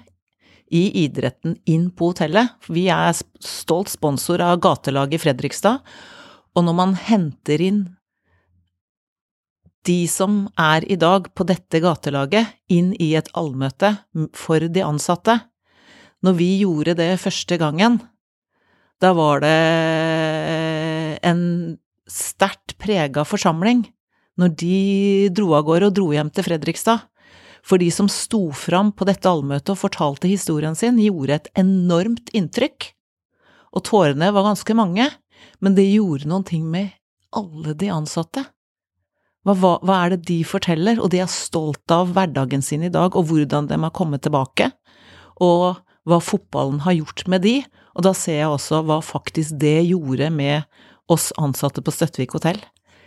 i 0.69 0.83
idretten 1.05 1.57
inn 1.69 1.89
på 1.89 2.11
hotellet. 2.11 2.53
Vi 2.69 2.87
er 2.93 3.15
stolt 3.41 3.89
sponsor 3.93 4.43
av 4.45 4.59
gatelaget 4.61 5.17
i 5.17 5.23
Fredrikstad, 5.25 5.81
og 6.55 6.65
når 6.67 6.77
man 6.77 6.95
henter 7.07 7.61
inn 7.61 7.85
de 9.85 10.05
som 10.09 10.45
er 10.57 10.85
i 10.89 10.97
dag 10.97 11.27
på 11.37 11.45
dette 11.45 11.81
gatelaget, 11.81 12.53
inn 12.73 12.93
i 13.01 13.11
et 13.17 13.29
allmøte 13.37 13.91
for 14.33 14.65
de 14.65 14.81
ansatte 14.85 15.37
Når 16.25 16.37
vi 16.39 16.51
gjorde 16.63 16.95
det 16.97 17.11
første 17.21 17.57
gangen, 17.61 17.99
da 19.03 19.11
var 19.13 19.43
det 19.43 21.19
en 21.27 21.41
sterkt 22.09 22.77
prega 22.81 23.25
forsamling 23.27 23.83
når 24.39 24.55
de 24.59 24.77
dro 25.35 25.53
av 25.57 25.67
gårde 25.67 25.91
og 25.91 25.95
dro 25.99 26.07
hjem 26.15 26.31
til 26.33 26.47
Fredrikstad. 26.47 27.05
For 27.65 27.81
de 27.81 27.89
som 27.93 28.09
sto 28.11 28.49
fram 28.53 28.91
på 28.93 29.07
dette 29.09 29.29
allmøtet 29.29 29.71
og 29.73 29.81
fortalte 29.81 30.29
historien 30.29 30.75
sin, 30.77 30.99
gjorde 31.01 31.39
et 31.39 31.47
enormt 31.61 32.29
inntrykk. 32.35 32.91
Og 33.75 33.85
tårene 33.87 34.29
var 34.33 34.45
ganske 34.45 34.75
mange, 34.77 35.07
men 35.61 35.77
det 35.77 35.87
gjorde 35.87 36.29
noen 36.29 36.45
ting 36.47 36.67
med 36.69 36.93
alle 37.35 37.73
de 37.77 37.89
ansatte. 37.91 38.45
Hva, 39.45 39.53
hva, 39.53 39.73
hva, 39.85 39.97
er 40.01 40.15
det 40.15 40.27
de 40.29 40.39
forteller, 40.47 41.01
og 41.01 41.11
de 41.13 41.21
er 41.21 41.31
stolt 41.31 41.91
av 41.93 42.13
hverdagen 42.15 42.63
sin 42.65 42.85
i 42.85 42.93
dag, 42.93 43.13
og 43.13 43.29
hvordan 43.29 43.69
de 43.69 43.77
har 43.81 43.93
kommet 43.97 44.23
tilbake, 44.25 44.71
og 45.41 45.84
hva 46.05 46.21
fotballen 46.21 46.83
har 46.85 46.97
gjort 46.99 47.25
med 47.31 47.43
de, 47.45 47.55
og 47.95 48.05
da 48.05 48.13
ser 48.17 48.41
jeg 48.41 48.51
også 48.51 48.83
hva 48.85 48.99
faktisk 49.03 49.57
det 49.61 49.79
gjorde 49.87 50.29
med 50.33 50.65
oss 51.11 51.31
ansatte 51.41 51.83
på 51.85 51.93
Støttvik 51.93 52.35
hotell. 52.37 52.59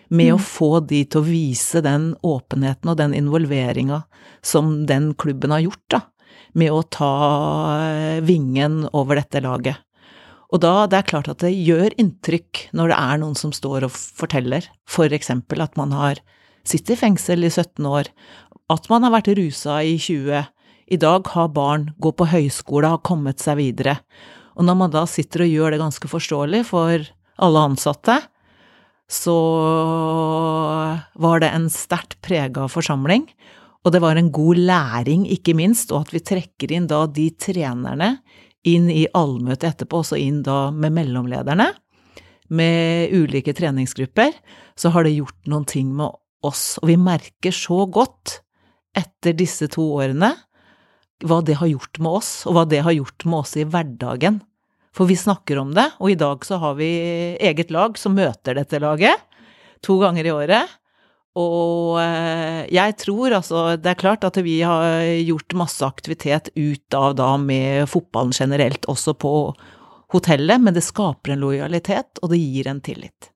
Med 0.09 0.33
mm. 0.33 0.37
å 0.39 0.43
få 0.43 0.71
de 0.89 1.03
til 1.05 1.21
å 1.21 1.27
vise 1.27 1.83
den 1.85 2.13
åpenheten 2.25 2.91
og 2.91 2.97
den 3.01 3.15
involveringa 3.17 4.03
som 4.45 4.87
den 4.89 5.13
klubben 5.21 5.53
har 5.53 5.67
gjort, 5.67 5.85
da. 5.93 6.01
Med 6.59 6.73
å 6.73 6.81
ta 6.83 7.13
eh, 7.77 8.25
vingen 8.25 8.87
over 8.97 9.21
dette 9.21 9.43
laget. 9.45 9.85
Og 10.49 10.63
da, 10.65 10.87
det 10.89 10.97
er 10.97 11.09
klart 11.11 11.29
at 11.29 11.43
det 11.45 11.53
gjør 11.53 11.93
inntrykk 12.01 12.69
når 12.77 12.93
det 12.93 12.99
er 12.99 13.21
noen 13.21 13.37
som 13.37 13.53
står 13.53 13.85
og 13.85 13.93
forteller, 13.93 14.65
for 14.89 15.13
eksempel 15.13 15.61
at 15.61 15.77
man 15.77 15.93
har 15.93 16.23
sittet 16.69 16.97
i 16.97 17.01
fengsel 17.03 17.45
i 17.45 17.51
17 17.53 17.85
år, 17.85 18.09
at 18.73 18.89
man 18.93 19.05
har 19.05 19.13
vært 19.13 19.33
rusa 19.37 19.83
i 19.85 19.99
20, 20.01 20.49
i 20.89 20.97
dag 21.01 21.27
har 21.35 21.53
barn, 21.53 21.91
går 22.01 22.15
på 22.17 22.29
høyskole, 22.33 22.89
har 22.89 23.05
kommet 23.05 23.43
seg 23.43 23.61
videre. 23.61 23.99
Og 24.57 24.65
når 24.67 24.77
man 24.81 24.93
da 24.95 25.05
sitter 25.09 25.45
og 25.45 25.53
gjør 25.53 25.75
det 25.75 25.83
ganske 25.83 26.11
forståelig 26.11 26.65
for 26.71 27.05
alle 27.45 27.65
ansatte, 27.71 28.17
så 29.09 29.37
var 31.17 31.41
det 31.41 31.53
en 31.55 31.69
sterkt 31.73 32.19
prega 32.25 32.67
forsamling, 32.69 33.29
og 33.87 33.95
det 33.95 34.03
var 34.05 34.19
en 34.19 34.33
god 34.35 34.59
læring, 34.69 35.25
ikke 35.33 35.55
minst, 35.57 35.93
og 35.95 36.09
at 36.09 36.15
vi 36.17 36.25
trekker 36.25 36.73
inn 36.75 36.89
da 36.91 37.05
de 37.07 37.29
trenerne 37.41 38.17
inn 38.69 38.89
i 38.93 39.07
allmøtet 39.17 39.71
etterpå, 39.71 40.03
også 40.03 40.19
inn 40.21 40.43
da 40.45 40.69
med 40.75 40.93
mellomlederne, 40.97 41.71
med 42.49 43.15
ulike 43.15 43.55
treningsgrupper, 43.57 44.35
så 44.77 44.93
har 44.93 45.05
det 45.05 45.17
gjort 45.17 45.49
noen 45.49 45.67
ting 45.69 45.93
med 45.97 46.17
oss. 46.45 46.77
Og 46.83 46.91
vi 46.91 46.99
merker 47.01 47.55
så 47.55 47.85
godt 47.93 48.41
etter 48.97 49.37
disse 49.37 49.69
to 49.73 49.85
årene 50.01 50.33
hva 51.25 51.41
det 51.43 51.59
har 51.59 51.71
gjort 51.71 51.99
med 51.99 52.21
oss, 52.21 52.33
og 52.47 52.55
hva 52.57 52.65
det 52.69 52.83
har 52.87 52.95
gjort 52.95 53.25
med 53.27 53.41
oss 53.41 53.57
i 53.59 53.67
hverdagen. 53.67 54.41
For 54.95 55.09
vi 55.09 55.19
snakker 55.19 55.59
om 55.61 55.73
det, 55.77 55.87
og 55.99 56.13
i 56.13 56.19
dag 56.19 56.45
så 56.47 56.59
har 56.63 56.77
vi 56.79 56.91
eget 57.39 57.73
lag 57.75 57.99
som 57.99 58.17
møter 58.19 58.59
dette 58.59 58.81
laget 58.83 59.25
to 59.85 59.99
ganger 60.03 60.27
i 60.27 60.35
året. 60.35 60.77
Og 61.39 61.99
eh, 62.03 62.65
jeg 62.75 62.97
tror 62.99 63.37
altså 63.37 63.77
Det 63.79 63.93
er 63.93 64.01
klart 64.01 64.25
at 64.27 64.41
vi 64.43 64.57
har 64.67 65.05
gjort 65.23 65.55
masse 65.61 65.87
aktivitet 65.87 66.51
ut 66.57 66.97
av 66.97 67.15
da 67.19 67.35
med 67.39 67.87
fotballen 67.91 68.35
generelt, 68.35 68.89
også 68.91 69.15
på 69.15 69.33
hotellet, 70.15 70.63
men 70.63 70.75
det 70.75 70.87
skaper 70.87 71.35
en 71.35 71.45
lojalitet, 71.45 72.19
og 72.23 72.33
det 72.33 72.41
gir 72.41 72.71
en 72.71 72.81
tillit. 72.83 73.31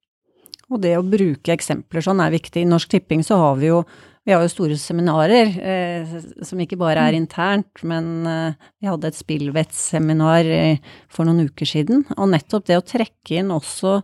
Og 0.73 0.81
det 0.81 0.97
å 0.97 1.05
bruke 1.05 1.53
eksempler 1.53 2.05
sånn 2.05 2.23
er 2.25 2.33
viktig. 2.33 2.63
I 2.63 2.71
Norsk 2.71 2.95
Tipping 2.95 3.23
så 3.27 3.37
har 3.37 3.59
vi 3.61 3.69
jo 3.69 3.83
vi 4.23 4.31
har 4.31 4.45
jo 4.45 4.51
store 4.53 4.77
seminarer 4.79 5.51
eh, 5.59 6.13
som 6.47 6.61
ikke 6.63 6.79
bare 6.79 7.09
er 7.09 7.17
mm. 7.17 7.23
internt, 7.25 7.83
men 7.83 8.11
eh, 8.29 8.69
vi 8.79 8.87
hadde 8.87 9.11
et 9.11 9.19
spillvettseminar 9.19 10.47
eh, 10.47 10.93
for 11.11 11.27
noen 11.27 11.49
uker 11.51 11.67
siden. 11.67 12.05
Og 12.15 12.31
nettopp 12.31 12.69
det 12.71 12.79
å 12.79 12.87
trekke 12.87 13.41
inn 13.41 13.51
også 13.55 13.99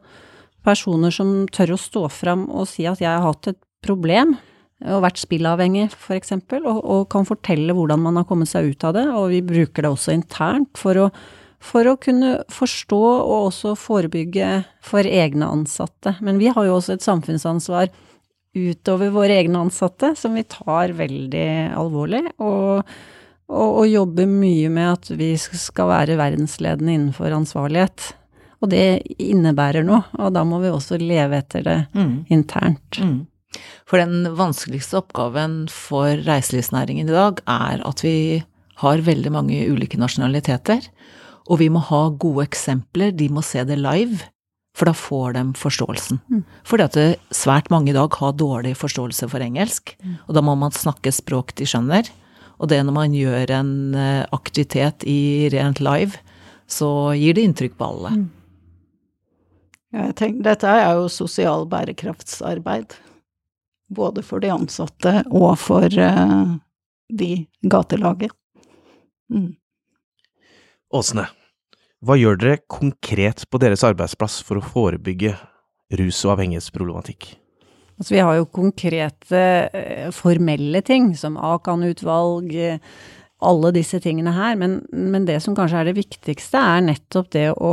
personer 0.66 1.14
som 1.14 1.46
tør 1.54 1.76
å 1.76 1.80
stå 1.80 2.04
fram 2.10 2.48
og 2.50 2.66
si 2.66 2.88
at 2.90 3.02
jeg 3.02 3.12
har 3.12 3.22
hatt 3.22 3.52
et 3.52 3.60
problem 3.84 4.34
og 4.86 5.02
vært 5.02 5.18
spillavhengig, 5.18 5.88
f.eks., 5.94 6.34
og, 6.60 6.66
og 6.82 7.06
kan 7.10 7.26
fortelle 7.26 7.74
hvordan 7.74 8.02
man 8.02 8.18
har 8.18 8.26
kommet 8.26 8.50
seg 8.50 8.72
ut 8.72 8.84
av 8.86 8.94
det. 8.98 9.06
Og 9.14 9.30
vi 9.32 9.40
bruker 9.46 9.86
det 9.86 9.90
også 9.90 10.14
internt 10.14 10.78
for 10.78 10.98
å, 10.98 11.06
for 11.62 11.86
å 11.90 11.96
kunne 11.98 12.40
forstå 12.54 13.00
og 13.06 13.48
også 13.52 13.74
forebygge 13.78 14.50
for 14.86 15.06
egne 15.06 15.46
ansatte. 15.46 16.16
Men 16.22 16.42
vi 16.42 16.50
har 16.54 16.66
jo 16.66 16.76
også 16.78 16.94
et 16.94 17.06
samfunnsansvar 17.06 17.90
utover 18.56 19.12
våre 19.14 19.38
egne 19.40 19.60
ansatte, 19.66 20.14
som 20.16 20.36
vi 20.38 20.44
tar 20.48 20.94
veldig 20.98 21.48
alvorlig. 21.78 22.24
Og, 22.38 22.84
og, 23.48 23.68
og 23.68 23.84
jobber 23.88 24.28
mye 24.30 24.70
med 24.72 24.92
at 24.94 25.10
vi 25.18 25.32
skal 25.38 25.90
være 25.92 26.18
verdensledende 26.20 26.94
innenfor 26.96 27.34
ansvarlighet. 27.36 28.12
Og 28.58 28.72
det 28.72 29.02
innebærer 29.22 29.86
noe, 29.86 30.02
og 30.18 30.32
da 30.34 30.42
må 30.46 30.58
vi 30.62 30.72
også 30.72 30.98
leve 31.00 31.38
etter 31.38 31.66
det 31.66 31.78
mm. 31.94 32.14
internt. 32.34 32.98
Mm. 32.98 33.20
For 33.88 34.02
den 34.02 34.34
vanskeligste 34.36 34.98
oppgaven 35.00 35.60
for 35.72 36.18
reiselivsnæringen 36.26 37.08
i 37.08 37.14
dag 37.14 37.40
er 37.48 37.84
at 37.86 38.02
vi 38.04 38.42
har 38.82 39.04
veldig 39.06 39.30
mange 39.34 39.62
ulike 39.70 39.98
nasjonaliteter, 39.98 40.82
og 41.48 41.62
vi 41.62 41.70
må 41.72 41.80
ha 41.86 42.02
gode 42.20 42.44
eksempler, 42.44 43.14
de 43.16 43.30
må 43.32 43.42
se 43.46 43.62
det 43.66 43.78
live, 43.80 44.26
for 44.78 44.88
da 44.88 44.94
får 44.94 45.34
de 45.34 45.42
forståelsen. 45.58 46.20
Mm. 46.30 46.44
Fordi 46.66 46.86
at 46.86 47.34
svært 47.34 47.70
mange 47.74 47.90
i 47.90 47.96
dag 47.96 48.14
har 48.20 48.38
dårlig 48.38 48.76
forståelse 48.78 49.28
for 49.32 49.42
engelsk, 49.42 49.96
mm. 49.98 50.16
og 50.28 50.38
da 50.38 50.44
må 50.44 50.54
man 50.58 50.74
snakke 50.74 51.12
språk 51.14 51.56
de 51.58 51.66
skjønner. 51.68 52.10
Og 52.58 52.70
det 52.70 52.80
når 52.86 52.94
man 52.94 53.14
gjør 53.14 53.52
en 53.54 53.72
eh, 53.98 54.24
aktivitet 54.34 55.06
i 55.06 55.46
rent 55.54 55.82
live, 55.82 56.18
så 56.68 57.14
gir 57.16 57.36
det 57.38 57.46
inntrykk 57.48 57.78
på 57.78 57.90
alle. 57.92 58.14
Mm. 58.16 58.26
Ja, 59.94 60.08
jeg 60.10 60.16
tenker, 60.20 60.44
dette 60.50 60.72
er 60.72 60.98
jo 60.98 61.06
sosial 61.08 61.64
bærekraftsarbeid 61.70 62.98
både 63.88 64.22
for 64.26 64.44
de 64.44 64.50
ansatte 64.52 65.22
og 65.32 65.54
for 65.60 65.88
uh, 65.88 66.58
de 67.08 67.30
gatelaget. 67.64 68.34
Mm. 69.32 69.54
Åsne, 70.92 71.24
hva 72.04 72.14
gjør 72.18 72.38
dere 72.38 72.62
konkret 72.70 73.44
på 73.50 73.60
deres 73.62 73.82
arbeidsplass 73.86 74.40
for 74.46 74.60
å 74.60 74.64
forebygge 74.64 75.34
rus- 75.98 76.24
og 76.26 76.36
avhengighetsproblematikk? 76.36 77.32
Altså, 77.98 78.14
vi 78.14 78.22
har 78.22 78.36
jo 78.38 78.50
konkrete 78.54 79.44
uh, 79.72 80.10
formelle 80.14 80.82
ting, 80.86 81.10
som 81.18 81.38
Akan-utvalg, 81.42 82.52
uh, 82.54 83.16
alle 83.48 83.72
disse 83.74 83.98
tingene 84.02 84.34
her, 84.34 84.54
men, 84.58 84.80
men 84.90 85.26
det 85.26 85.40
som 85.42 85.56
kanskje 85.58 85.82
er 85.82 85.90
det 85.90 85.98
viktigste, 85.98 86.58
er 86.58 86.86
nettopp 86.86 87.32
det 87.34 87.48
å 87.54 87.72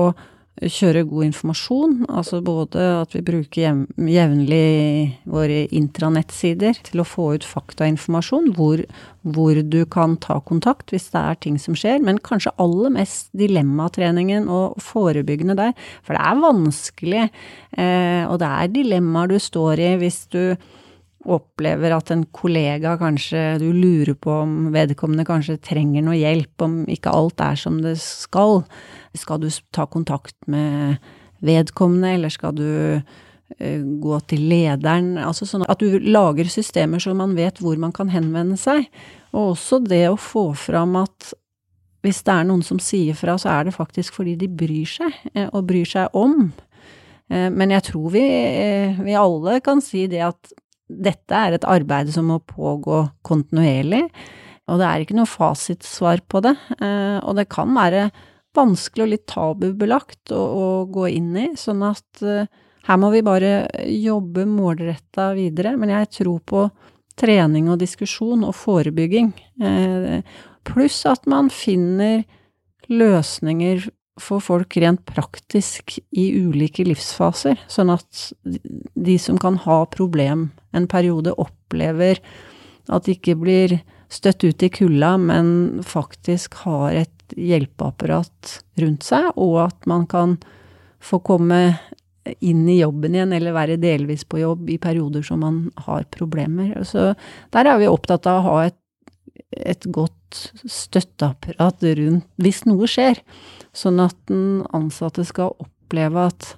kjøre 0.56 1.04
god 1.10 1.26
informasjon, 1.28 1.96
altså 2.08 2.40
både 2.46 2.84
at 3.02 3.16
vi 3.16 3.22
bruker 3.28 3.82
jevnlig 4.08 5.18
våre 5.28 5.66
intranettsider 5.76 6.80
til 6.88 7.04
å 7.04 7.08
få 7.08 7.34
ut 7.36 7.48
faktainformasjon, 7.48 8.54
hvor, 8.56 8.86
hvor 9.36 9.60
du 9.60 9.82
kan 9.92 10.16
ta 10.24 10.40
kontakt 10.48 10.94
hvis 10.96 11.10
det 11.12 11.20
er 11.20 11.42
ting 11.44 11.60
som 11.60 11.76
skjer, 11.76 12.00
men 12.06 12.22
kanskje 12.24 12.56
aller 12.62 12.94
mest 12.96 13.28
dilemmatreningen 13.36 14.48
og 14.48 14.80
forebyggende 14.84 15.58
der. 15.60 15.76
For 16.08 16.16
det 16.16 16.24
er 16.24 16.42
vanskelig, 16.48 17.28
eh, 17.76 18.24
og 18.24 18.40
det 18.40 18.56
er 18.56 18.74
dilemmaer 18.80 19.36
du 19.36 19.38
står 19.44 19.84
i 19.84 19.94
hvis 20.00 20.24
du 20.32 20.44
opplever 21.26 21.96
at 21.96 22.12
en 22.14 22.22
kollega 22.36 22.92
kanskje 23.02 23.58
Du 23.58 23.72
lurer 23.74 24.14
på 24.14 24.30
om 24.44 24.70
vedkommende 24.74 25.26
kanskje 25.26 25.58
trenger 25.58 26.06
noe 26.06 26.20
hjelp, 26.20 26.54
om 26.62 26.84
ikke 26.92 27.14
alt 27.14 27.42
er 27.42 27.58
som 27.60 27.82
det 27.82 27.98
skal. 28.02 28.62
Skal 29.18 29.42
du 29.44 29.50
ta 29.76 29.86
kontakt 29.90 30.36
med 30.52 30.98
vedkommende, 31.46 32.16
eller 32.16 32.34
skal 32.34 32.56
du 32.56 32.68
uh, 32.98 33.82
gå 34.02 34.20
til 34.30 34.46
lederen? 34.50 35.16
Altså 35.22 35.48
sånn 35.50 35.66
at 35.70 35.82
du 35.82 36.00
lager 36.04 36.50
systemer 36.52 37.02
så 37.02 37.16
man 37.18 37.36
vet 37.38 37.62
hvor 37.64 37.80
man 37.82 37.94
kan 37.96 38.12
henvende 38.14 38.58
seg. 38.60 38.88
Og 39.36 39.56
også 39.56 39.82
det 39.86 40.06
å 40.10 40.20
få 40.20 40.50
fram 40.58 40.98
at 41.02 41.34
hvis 42.06 42.22
det 42.22 42.36
er 42.36 42.46
noen 42.46 42.62
som 42.62 42.78
sier 42.82 43.18
fra, 43.18 43.34
så 43.42 43.50
er 43.50 43.66
det 43.66 43.74
faktisk 43.74 44.20
fordi 44.20 44.36
de 44.38 44.50
bryr 44.52 44.90
seg, 44.90 45.16
uh, 45.36 45.50
og 45.52 45.66
bryr 45.72 45.90
seg 45.90 46.14
om. 46.18 46.52
Uh, 47.32 47.50
men 47.50 47.74
jeg 47.74 47.88
tror 47.90 48.14
vi, 48.14 48.26
vi 49.02 49.18
alle 49.18 49.60
kan 49.66 49.82
si 49.84 50.06
det 50.12 50.24
at 50.28 50.56
dette 50.86 51.34
er 51.34 51.56
et 51.56 51.66
arbeid 51.66 52.12
som 52.14 52.28
må 52.30 52.38
pågå 52.46 53.08
kontinuerlig. 53.26 54.04
Og 54.70 54.78
det 54.82 54.86
er 54.86 55.02
ikke 55.02 55.18
noe 55.18 55.30
fasitsvar 55.30 56.22
på 56.30 56.42
det. 56.46 56.54
Og 57.26 57.36
det 57.38 57.48
kan 57.54 57.70
være 57.74 58.08
vanskelig 58.56 59.06
og 59.06 59.12
litt 59.12 59.26
tabubelagt 59.32 60.34
å, 60.36 60.42
å 60.42 60.68
gå 60.92 61.10
inn 61.14 61.34
i, 61.40 61.48
sånn 61.60 61.84
at 61.86 62.24
uh, 62.26 62.48
her 62.86 63.00
må 63.02 63.10
vi 63.14 63.24
bare 63.26 63.66
jobbe 63.90 64.46
målretta 64.50 65.32
videre. 65.38 65.74
Men 65.80 65.94
jeg 65.94 66.12
tror 66.20 66.42
på 66.46 66.66
trening 67.20 67.70
og 67.72 67.80
diskusjon 67.82 68.46
og 68.46 68.56
forebygging. 68.58 69.32
Uh, 69.62 70.22
Pluss 70.66 71.04
at 71.06 71.28
man 71.30 71.52
finner 71.54 72.24
løsninger 72.90 73.86
for 74.22 74.42
folk 74.44 74.78
rent 74.80 75.04
praktisk 75.08 75.98
i 76.16 76.30
ulike 76.40 76.86
livsfaser, 76.88 77.60
sånn 77.68 77.92
at 77.94 78.30
de 78.96 79.18
som 79.20 79.38
kan 79.42 79.60
ha 79.66 79.82
problem 79.92 80.50
en 80.76 80.88
periode, 80.88 81.34
opplever 81.36 82.22
at 82.88 83.06
de 83.06 83.16
ikke 83.18 83.36
blir 83.42 83.80
støtt 84.14 84.46
ut 84.46 84.64
i 84.64 84.72
kulda, 84.72 85.16
men 85.20 85.84
faktisk 85.86 86.62
har 86.64 86.96
hjelpeapparat 87.34 88.60
rundt 88.82 89.06
seg, 89.08 89.32
og 89.36 89.60
at 89.66 89.88
man 89.90 90.06
kan 90.10 90.38
få 91.04 91.20
komme 91.26 91.78
inn 92.42 92.64
i 92.70 92.80
jobben 92.80 93.16
igjen, 93.16 93.34
eller 93.38 93.56
være 93.56 93.78
delvis 93.82 94.26
på 94.26 94.42
jobb 94.42 94.70
i 94.74 94.80
perioder 94.82 95.26
som 95.26 95.44
man 95.46 95.60
har 95.86 96.08
problemer. 96.14 96.74
Så 96.88 97.14
der 97.54 97.70
er 97.70 97.80
vi 97.82 97.90
opptatt 97.90 98.26
av 98.30 98.42
å 98.42 98.46
ha 98.48 98.58
et, 98.70 98.80
et 99.56 99.86
godt 99.94 100.42
støtteapparat 100.66 101.86
rundt 102.02 102.28
hvis 102.42 102.64
noe 102.66 102.90
skjer. 102.90 103.22
Sånn 103.76 104.02
at 104.04 104.18
den 104.32 104.64
ansatte 104.76 105.26
skal 105.28 105.54
oppleve 105.62 106.30
at 106.32 106.56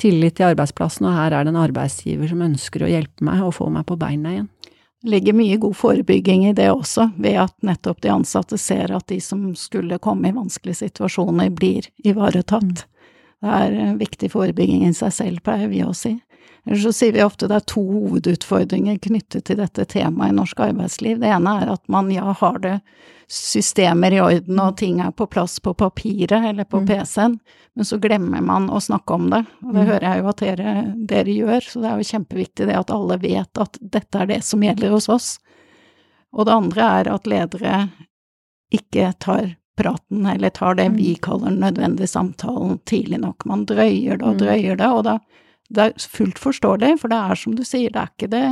tillit 0.00 0.36
til 0.38 0.50
arbeidsplassen, 0.50 1.06
og 1.06 1.16
her 1.16 1.32
er 1.32 1.46
det 1.46 1.54
en 1.54 1.62
arbeidsgiver 1.62 2.28
som 2.30 2.42
ønsker 2.44 2.84
å 2.84 2.90
hjelpe 2.90 3.24
meg 3.26 3.44
og 3.46 3.54
få 3.56 3.70
meg 3.72 3.86
på 3.88 3.98
beina 4.00 4.34
igjen. 4.34 4.50
Det 5.04 5.10
ligger 5.10 5.34
mye 5.36 5.56
god 5.60 5.76
forebygging 5.76 6.46
i 6.48 6.52
det 6.56 6.70
også, 6.72 7.10
ved 7.20 7.34
at 7.42 7.52
nettopp 7.60 7.98
de 8.00 8.08
ansatte 8.08 8.56
ser 8.56 8.88
at 8.96 9.04
de 9.12 9.18
som 9.20 9.50
skulle 9.52 9.98
komme 10.00 10.30
i 10.30 10.32
vanskelige 10.32 10.78
situasjoner, 10.78 11.50
blir 11.52 11.84
ivaretatt. 12.08 12.86
Det 13.44 13.50
er 13.52 13.76
en 13.84 13.98
viktig 14.00 14.30
forebygging 14.32 14.86
i 14.88 14.94
seg 14.96 15.12
selv, 15.12 15.42
pleier 15.44 15.68
vi 15.68 15.82
å 15.84 15.92
si. 15.92 16.14
Eller 16.64 16.80
så 16.80 16.94
sier 16.96 17.12
vi 17.12 17.20
ofte 17.20 17.50
det 17.52 17.58
er 17.58 17.66
to 17.68 17.84
hovedutfordringer 17.84 18.96
knyttet 19.04 19.44
til 19.44 19.60
dette 19.60 19.84
temaet 19.92 20.32
i 20.32 20.38
norsk 20.38 20.64
arbeidsliv. 20.70 21.20
Det 21.20 21.28
ene 21.36 21.52
er 21.60 21.74
at 21.74 21.84
man 21.92 22.08
ja, 22.08 22.32
har 22.40 22.56
det 22.64 22.78
systemer 23.30 24.12
i 24.12 24.20
orden 24.20 24.60
og 24.60 24.76
ting 24.78 25.00
er 25.00 25.12
på 25.16 25.26
plass 25.30 25.56
på 25.64 25.74
papiret 25.74 26.50
eller 26.50 26.66
på 26.68 26.82
mm. 26.82 26.86
PC-en, 26.88 27.38
men 27.74 27.88
så 27.88 27.98
glemmer 27.98 28.44
man 28.44 28.68
å 28.70 28.80
snakke 28.82 29.16
om 29.16 29.30
det. 29.32 29.42
Og 29.64 29.72
det 29.72 29.82
mm. 29.82 29.88
hører 29.90 30.06
jeg 30.08 30.20
jo 30.20 30.30
at 30.30 30.42
dere, 30.44 30.74
dere, 31.10 31.36
gjør, 31.40 31.68
så 31.68 31.82
det 31.82 31.90
er 31.90 32.00
jo 32.00 32.10
kjempeviktig 32.12 32.68
det 32.70 32.78
at 32.78 32.94
alle 32.94 33.18
vet 33.22 33.62
at 33.64 33.78
dette 33.80 34.22
er 34.22 34.30
det 34.30 34.40
som 34.46 34.64
gjelder 34.64 34.94
hos 34.94 35.10
oss. 35.12 35.28
Og 36.34 36.48
det 36.48 36.56
andre 36.56 36.88
er 37.00 37.12
at 37.14 37.30
ledere 37.30 37.76
ikke 38.74 39.12
tar 39.22 39.54
praten, 39.78 40.26
eller 40.30 40.54
tar 40.54 40.76
det 40.78 40.88
vi 40.94 41.14
mm. 41.14 41.22
kaller 41.22 41.50
den 41.50 41.62
nødvendige 41.64 42.10
samtalen 42.10 42.78
tidlig 42.86 43.22
nok. 43.24 43.46
Man 43.50 43.64
drøyer 43.66 44.20
det 44.20 44.28
og 44.28 44.38
drøyer 44.42 44.78
det, 44.78 44.90
og 44.90 45.08
da 45.08 45.18
det 45.74 45.84
er 45.84 46.08
fullt 46.12 46.38
forståelig, 46.38 46.98
for 47.00 47.10
det 47.10 47.18
er 47.18 47.38
som 47.40 47.54
du 47.56 47.64
sier, 47.66 47.92
det 47.92 48.02
er 48.02 48.10
ikke 48.12 48.30
det, 48.30 48.48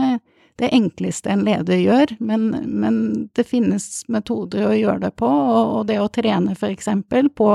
det 0.60 0.68
enkleste 0.74 1.32
en 1.32 1.44
leder 1.46 1.80
gjør, 1.80 2.16
men, 2.20 2.50
men, 2.66 2.98
det 3.36 3.46
finnes 3.48 4.04
metoder 4.12 4.68
å 4.68 4.76
gjøre 4.76 5.00
det 5.06 5.14
på, 5.20 5.28
og, 5.28 5.86
det 5.88 5.98
å 6.02 6.10
trene 6.12 6.54
for 6.58 6.72
eksempel 6.72 7.30
på 7.32 7.48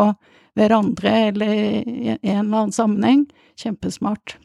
hverandre 0.58 1.14
eller 1.30 1.54
i 1.54 2.16
en 2.16 2.18
eller 2.24 2.64
annen 2.64 2.74
sammenheng, 2.74 3.28
kjempesmart. 3.60 4.38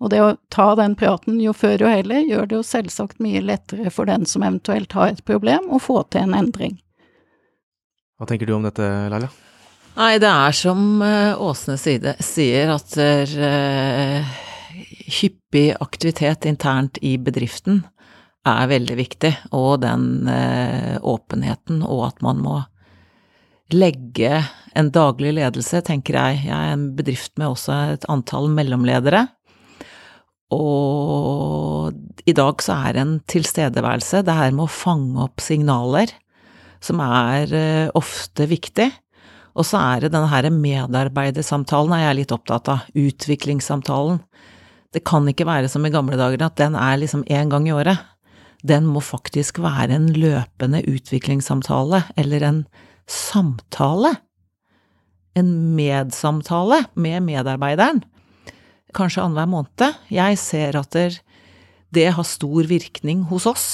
Og 0.00 0.12
det 0.12 0.20
å 0.24 0.36
ta 0.52 0.72
den 0.78 0.94
praten 0.96 1.40
jo 1.40 1.52
før 1.56 1.84
jo 1.84 1.88
heller, 1.92 2.22
gjør 2.24 2.48
det 2.48 2.56
jo 2.56 2.64
selvsagt 2.64 3.20
mye 3.20 3.42
lettere 3.44 3.92
for 3.92 4.08
den 4.08 4.24
som 4.28 4.44
eventuelt 4.44 4.92
har 4.96 5.12
et 5.12 5.24
problem, 5.28 5.68
å 5.68 5.80
få 5.80 6.02
til 6.12 6.24
en 6.24 6.36
endring. 6.36 6.78
Hva 8.20 8.28
tenker 8.28 8.48
du 8.48 8.54
om 8.56 8.64
dette, 8.64 8.84
Laila? 9.12 9.28
Nei, 9.96 10.14
det 10.22 10.28
er 10.28 10.54
som 10.56 11.02
eh, 11.04 11.40
Åsne 11.40 11.76
sier, 11.80 12.72
at 12.72 12.96
uh, 12.96 14.38
hyppig 15.50 15.74
aktivitet 15.80 16.46
internt 16.46 16.98
i 17.02 17.18
bedriften 17.18 17.82
er 18.46 18.68
veldig 18.70 18.96
viktig, 18.96 19.32
og 19.52 19.82
den 19.82 20.28
eh, 20.28 20.96
åpenheten, 21.02 21.82
og 21.82 22.06
at 22.06 22.22
man 22.22 22.38
må 22.40 22.62
legge 23.72 24.44
en 24.74 24.90
daglig 24.90 25.34
ledelse, 25.34 25.82
tenker 25.82 26.14
jeg. 26.14 26.46
Jeg 26.46 26.54
er 26.54 26.72
en 26.72 26.94
bedrift 26.96 27.36
med 27.36 27.50
også 27.50 27.96
et 27.96 28.06
antall 28.08 28.48
mellomledere. 28.48 29.26
Og 30.50 31.92
i 32.26 32.32
dag 32.32 32.62
så 32.62 32.78
er 32.88 32.98
en 32.98 33.20
tilstedeværelse, 33.28 34.24
det 34.24 34.34
her 34.34 34.50
med 34.54 34.64
å 34.64 34.72
fange 34.72 35.20
opp 35.22 35.40
signaler, 35.40 36.10
som 36.80 37.02
er 37.04 37.52
eh, 37.52 37.90
ofte 37.94 38.46
viktig. 38.48 38.88
Og 39.58 39.66
så 39.66 39.82
er 39.82 40.06
det 40.06 40.14
denne 40.14 40.30
her 40.30 40.48
medarbeidersamtalen 40.54 41.92
er 41.98 42.06
jeg 42.06 42.20
litt 42.22 42.34
opptatt 42.34 42.70
av, 42.72 42.88
utviklingssamtalen. 42.96 44.22
Det 44.90 45.04
kan 45.06 45.28
ikke 45.30 45.46
være 45.46 45.68
som 45.70 45.84
i 45.86 45.92
gamle 45.92 46.18
dager 46.18 46.42
at 46.42 46.58
den 46.58 46.74
er 46.74 46.98
liksom 46.98 47.22
én 47.30 47.50
gang 47.52 47.68
i 47.68 47.74
året. 47.74 48.00
Den 48.66 48.88
må 48.90 49.00
faktisk 49.00 49.60
være 49.62 49.94
en 49.94 50.10
løpende 50.12 50.82
utviklingssamtale, 50.90 52.02
eller 52.18 52.44
en 52.44 52.58
samtale. 53.08 54.16
En 55.38 55.76
medsamtale 55.78 56.82
med 56.94 57.22
medarbeideren. 57.24 58.02
Kanskje 58.92 59.22
annenhver 59.22 59.48
måned. 59.48 59.94
Jeg 60.10 60.38
ser 60.42 60.76
at 60.76 60.98
det 61.94 62.08
har 62.12 62.26
stor 62.26 62.66
virkning 62.66 63.22
hos 63.30 63.46
oss. 63.46 63.68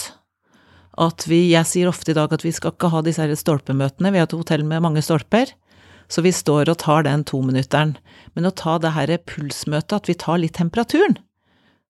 At 0.97 1.27
vi, 1.29 1.51
jeg 1.53 1.69
sier 1.69 1.91
ofte 1.91 2.13
i 2.13 2.17
dag 2.17 2.33
at 2.33 2.45
vi 2.45 2.53
skal 2.57 2.73
ikke 2.73 2.93
ha 2.93 3.03
disse 3.05 3.25
her 3.25 3.35
stolpemøtene, 3.37 4.13
vi 4.13 4.21
har 4.21 4.29
et 4.29 4.37
hotell 4.37 4.65
med 4.65 4.85
mange 4.85 5.03
stolper. 5.05 5.51
Så 6.09 6.23
vi 6.23 6.33
står 6.35 6.71
og 6.71 6.79
tar 6.83 7.07
den 7.07 7.25
tominutteren. 7.27 7.97
Men 8.35 8.49
å 8.49 8.55
ta 8.55 8.77
det 8.83 8.95
her 8.95 9.13
pulsmøtet, 9.27 9.97
at 9.97 10.11
vi 10.11 10.19
tar 10.19 10.41
litt 10.43 10.57
temperaturen. 10.59 11.19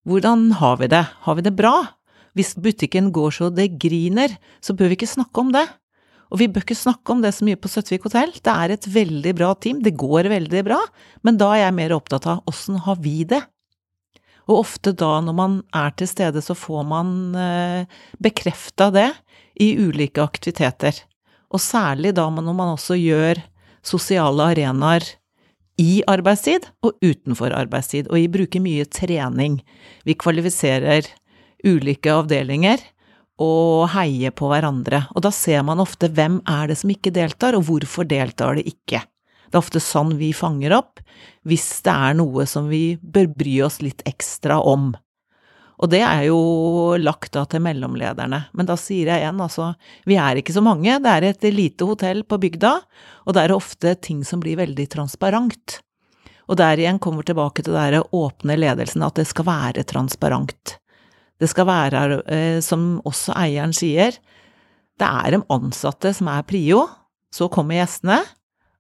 Hvordan 0.07 0.53
har 0.61 0.79
vi 0.81 0.89
det? 0.93 1.05
Har 1.27 1.37
vi 1.37 1.45
det 1.45 1.57
bra? 1.59 1.75
Hvis 2.37 2.55
butikken 2.61 3.11
går 3.17 3.33
så 3.35 3.51
det 3.51 3.75
griner, 3.83 4.37
så 4.61 4.77
bør 4.77 4.93
vi 4.93 4.99
ikke 4.99 5.11
snakke 5.11 5.43
om 5.43 5.51
det. 5.55 5.65
Og 6.31 6.41
vi 6.41 6.49
bør 6.51 6.65
ikke 6.65 6.79
snakke 6.79 7.15
om 7.15 7.23
det 7.23 7.33
så 7.35 7.47
mye 7.47 7.59
på 7.59 7.71
Søtvik 7.71 8.07
hotell. 8.09 8.33
Det 8.35 8.53
er 8.53 8.75
et 8.75 8.89
veldig 8.91 9.35
bra 9.39 9.53
team, 9.59 9.83
det 9.83 9.97
går 9.99 10.29
veldig 10.33 10.63
bra, 10.67 10.81
men 11.27 11.39
da 11.39 11.53
er 11.55 11.67
jeg 11.67 11.77
mer 11.79 11.95
opptatt 11.97 12.27
av 12.31 12.43
åssen 12.51 12.81
har 12.87 12.99
vi 13.03 13.21
det? 13.29 13.43
Og 14.47 14.61
ofte 14.63 14.93
da 14.95 15.17
når 15.25 15.37
man 15.39 15.59
er 15.75 15.95
til 15.99 16.11
stede, 16.11 16.43
så 16.43 16.55
får 16.55 16.87
man 16.87 17.09
eh, 17.35 17.99
bekrefta 18.23 18.91
det 18.95 19.09
i 19.63 19.73
ulike 19.79 20.23
aktiviteter. 20.23 20.99
Og 21.51 21.63
særlig 21.63 22.15
da 22.15 22.29
når 22.31 22.55
man 22.55 22.75
også 22.75 22.99
gjør 22.99 23.41
sosiale 23.87 24.51
arenaer 24.53 25.07
i 25.81 26.01
arbeidstid 26.09 26.67
og 26.87 26.97
utenfor 27.05 27.53
arbeidstid, 27.53 28.09
og 28.09 28.19
vi 28.19 28.29
bruker 28.33 28.63
mye 28.65 28.87
trening. 28.89 29.61
Vi 30.09 30.17
kvalifiserer 30.19 31.09
ulike 31.67 32.13
avdelinger 32.13 32.81
og 33.43 33.91
heier 33.93 34.33
på 34.33 34.49
hverandre, 34.49 35.05
og 35.13 35.27
da 35.27 35.33
ser 35.35 35.65
man 35.67 35.83
ofte 35.83 36.09
hvem 36.09 36.41
er 36.49 36.71
det 36.71 36.79
som 36.81 36.93
ikke 36.93 37.13
deltar, 37.13 37.57
og 37.57 37.67
hvorfor 37.69 38.09
deltar 38.09 38.57
det 38.57 38.65
ikke. 38.71 39.03
Det 39.47 39.55
er 39.55 39.63
ofte 39.63 39.83
sånn 39.83 40.17
vi 40.19 40.33
fanger 40.35 40.75
opp 40.75 41.03
hvis 41.47 41.69
det 41.87 41.93
er 41.93 42.17
noe 42.19 42.47
som 42.51 42.71
vi 42.73 42.97
bør 43.01 43.29
bry 43.37 43.61
oss 43.67 43.79
litt 43.85 44.03
ekstra 44.09 44.59
om. 44.65 44.95
Og 45.77 45.91
det 45.93 46.01
er 46.01 46.23
jo 46.31 46.39
lagt 46.97 47.35
da 47.37 47.45
til 47.51 47.61
mellomlederne. 47.65 48.47
Men 48.57 48.69
da 48.69 48.79
sier 48.81 49.11
jeg 49.11 49.23
igjen, 49.23 49.43
altså, 49.45 49.73
vi 50.09 50.17
er 50.21 50.41
ikke 50.41 50.55
så 50.57 50.63
mange, 50.65 50.99
det 51.05 51.13
er 51.13 51.27
et 51.29 51.49
lite 51.53 51.89
hotell 51.89 52.23
på 52.25 52.39
bygda, 52.41 52.73
og 53.27 53.37
det 53.37 53.45
er 53.45 53.57
ofte 53.57 53.93
ting 54.01 54.23
som 54.25 54.41
blir 54.41 54.57
veldig 54.61 54.89
transparent. 54.95 55.81
Og 56.47 56.57
der 56.61 56.81
igjen 56.81 57.01
kommer 57.03 57.25
vi 57.25 57.33
tilbake 57.33 57.65
til 57.67 57.77
den 57.77 58.09
åpne 58.15 58.57
ledelsen, 58.57 59.05
at 59.05 59.19
det 59.19 59.27
skal 59.29 59.49
være 59.49 59.85
transparent. 59.89 60.79
Det 61.37 61.51
skal 61.53 61.69
være, 61.69 62.23
eh, 62.33 62.61
som 62.65 63.03
også 63.05 63.35
eieren 63.37 63.75
sier, 63.77 64.17
det 64.97 65.05
er 65.07 65.35
de 65.35 65.43
ansatte 65.53 66.15
som 66.17 66.31
er 66.33 66.47
prio, 66.49 66.87
så 67.35 67.51
kommer 67.53 67.77
gjestene, 67.77 68.23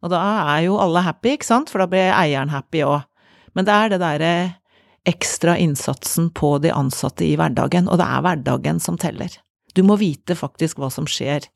og 0.00 0.12
da 0.12 0.20
er 0.54 0.62
jo 0.68 0.78
alle 0.80 1.02
happy, 1.04 1.35
ikke 1.37 1.48
sant, 1.48 1.68
for 1.72 1.82
da 1.82 1.90
blir 1.90 2.14
eieren 2.14 2.52
happy 2.52 2.85
òg. 2.87 3.04
Men 3.56 3.66
det 3.66 3.74
er 3.74 3.92
det 3.92 4.00
derre 4.00 4.32
ekstra 5.06 5.56
innsatsen 5.58 6.30
på 6.34 6.56
de 6.58 6.72
ansatte 6.74 7.24
i 7.26 7.36
hverdagen, 7.38 7.88
og 7.88 8.00
det 8.00 8.06
er 8.06 8.24
hverdagen 8.26 8.80
som 8.82 8.98
teller. 8.98 9.30
Du 9.74 9.84
må 9.86 9.98
vite 10.00 10.34
faktisk 10.34 10.80
hva 10.80 10.90
som 10.92 11.06
skjer 11.08 11.46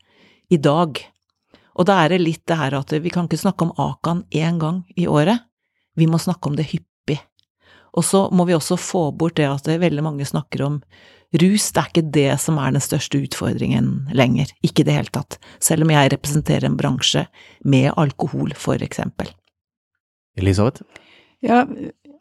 i 0.52 0.58
dag. 0.60 1.00
Og 1.78 1.86
da 1.88 2.00
er 2.02 2.12
det 2.12 2.20
litt 2.22 2.44
det 2.50 2.58
her 2.60 2.76
at 2.78 2.92
vi 2.92 3.12
kan 3.12 3.26
ikke 3.26 3.40
snakke 3.40 3.66
om 3.66 3.74
Akan 3.80 4.24
én 4.30 4.60
gang 4.60 4.84
i 4.96 5.08
året, 5.08 5.46
vi 5.96 6.06
må 6.06 6.20
snakke 6.20 6.50
om 6.50 6.58
det 6.58 6.68
hyppig. 6.70 7.18
Og 7.96 8.06
så 8.06 8.28
må 8.30 8.46
vi 8.46 8.54
også 8.54 8.78
få 8.78 9.08
bort 9.16 9.38
det 9.40 9.48
at 9.50 9.66
det 9.66 9.80
veldig 9.82 10.04
mange 10.06 10.26
snakker 10.28 10.62
om 10.66 10.78
rus, 11.40 11.70
det 11.70 11.80
er 11.80 11.90
ikke 11.90 12.12
det 12.14 12.30
som 12.42 12.58
er 12.58 12.74
den 12.74 12.82
største 12.82 13.18
utfordringen 13.22 14.10
lenger, 14.14 14.50
ikke 14.66 14.82
i 14.82 14.88
det 14.88 14.96
hele 14.96 15.14
tatt, 15.14 15.38
selv 15.62 15.86
om 15.86 15.92
jeg 15.94 16.12
representerer 16.14 16.66
en 16.66 16.78
bransje 16.78 17.26
med 17.64 17.92
alkohol, 17.96 18.54
for 18.58 18.82
eksempel. 18.82 19.30
Elisabeth? 20.38 20.82
Ja, 21.40 21.64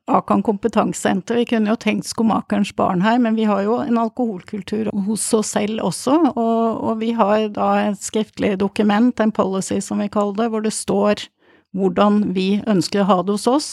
Akan 0.10 0.42
kompetansesenter. 0.44 1.38
Vi 1.38 1.46
kunne 1.52 1.70
jo 1.70 1.78
tenkt 1.78 2.08
Skomakerens 2.10 2.72
barn 2.76 3.04
her, 3.06 3.20
men 3.22 3.38
vi 3.38 3.46
har 3.46 3.62
jo 3.66 3.78
en 3.84 4.00
alkoholkultur 4.02 4.90
hos 5.06 5.28
oss 5.38 5.54
selv 5.54 5.84
også. 5.86 6.16
Og, 6.32 6.80
og, 6.82 6.94
vi 7.04 7.12
har 7.18 7.48
da 7.54 7.70
et 7.92 8.02
skriftlig 8.02 8.56
dokument, 8.62 9.14
en 9.20 9.34
policy 9.36 9.78
som 9.86 10.02
vi 10.02 10.10
kaller 10.10 10.38
det, 10.42 10.50
hvor 10.50 10.66
det 10.66 10.74
står 10.74 11.28
hvordan 11.78 12.32
vi 12.34 12.64
ønsker 12.66 13.04
å 13.04 13.10
ha 13.10 13.20
det 13.24 13.38
hos 13.38 13.48
oss. 13.50 13.70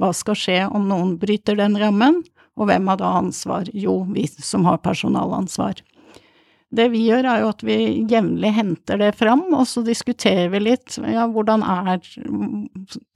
Hva 0.00 0.10
skal 0.16 0.38
skje 0.38 0.60
om 0.74 0.88
noen 0.88 1.18
bryter 1.20 1.58
den 1.60 1.76
rammen, 1.78 2.22
og 2.56 2.70
hvem 2.70 2.88
har 2.90 2.98
da 3.02 3.16
ansvar? 3.20 3.68
Jo, 3.74 4.00
vi 4.14 4.26
som 4.40 4.64
har 4.64 4.80
personalansvar. 4.82 5.82
Det 6.74 6.88
vi 6.90 7.04
gjør, 7.06 7.26
er 7.30 7.42
jo 7.44 7.50
at 7.52 7.62
vi 7.66 7.76
jevnlig 8.10 8.50
henter 8.56 8.98
det 8.98 9.12
fram, 9.18 9.44
og 9.54 9.66
så 9.70 9.84
diskuterer 9.86 10.48
vi 10.50 10.62
litt. 10.64 10.96
Ja, 10.98 11.26
hvordan 11.30 11.62
er 11.62 12.02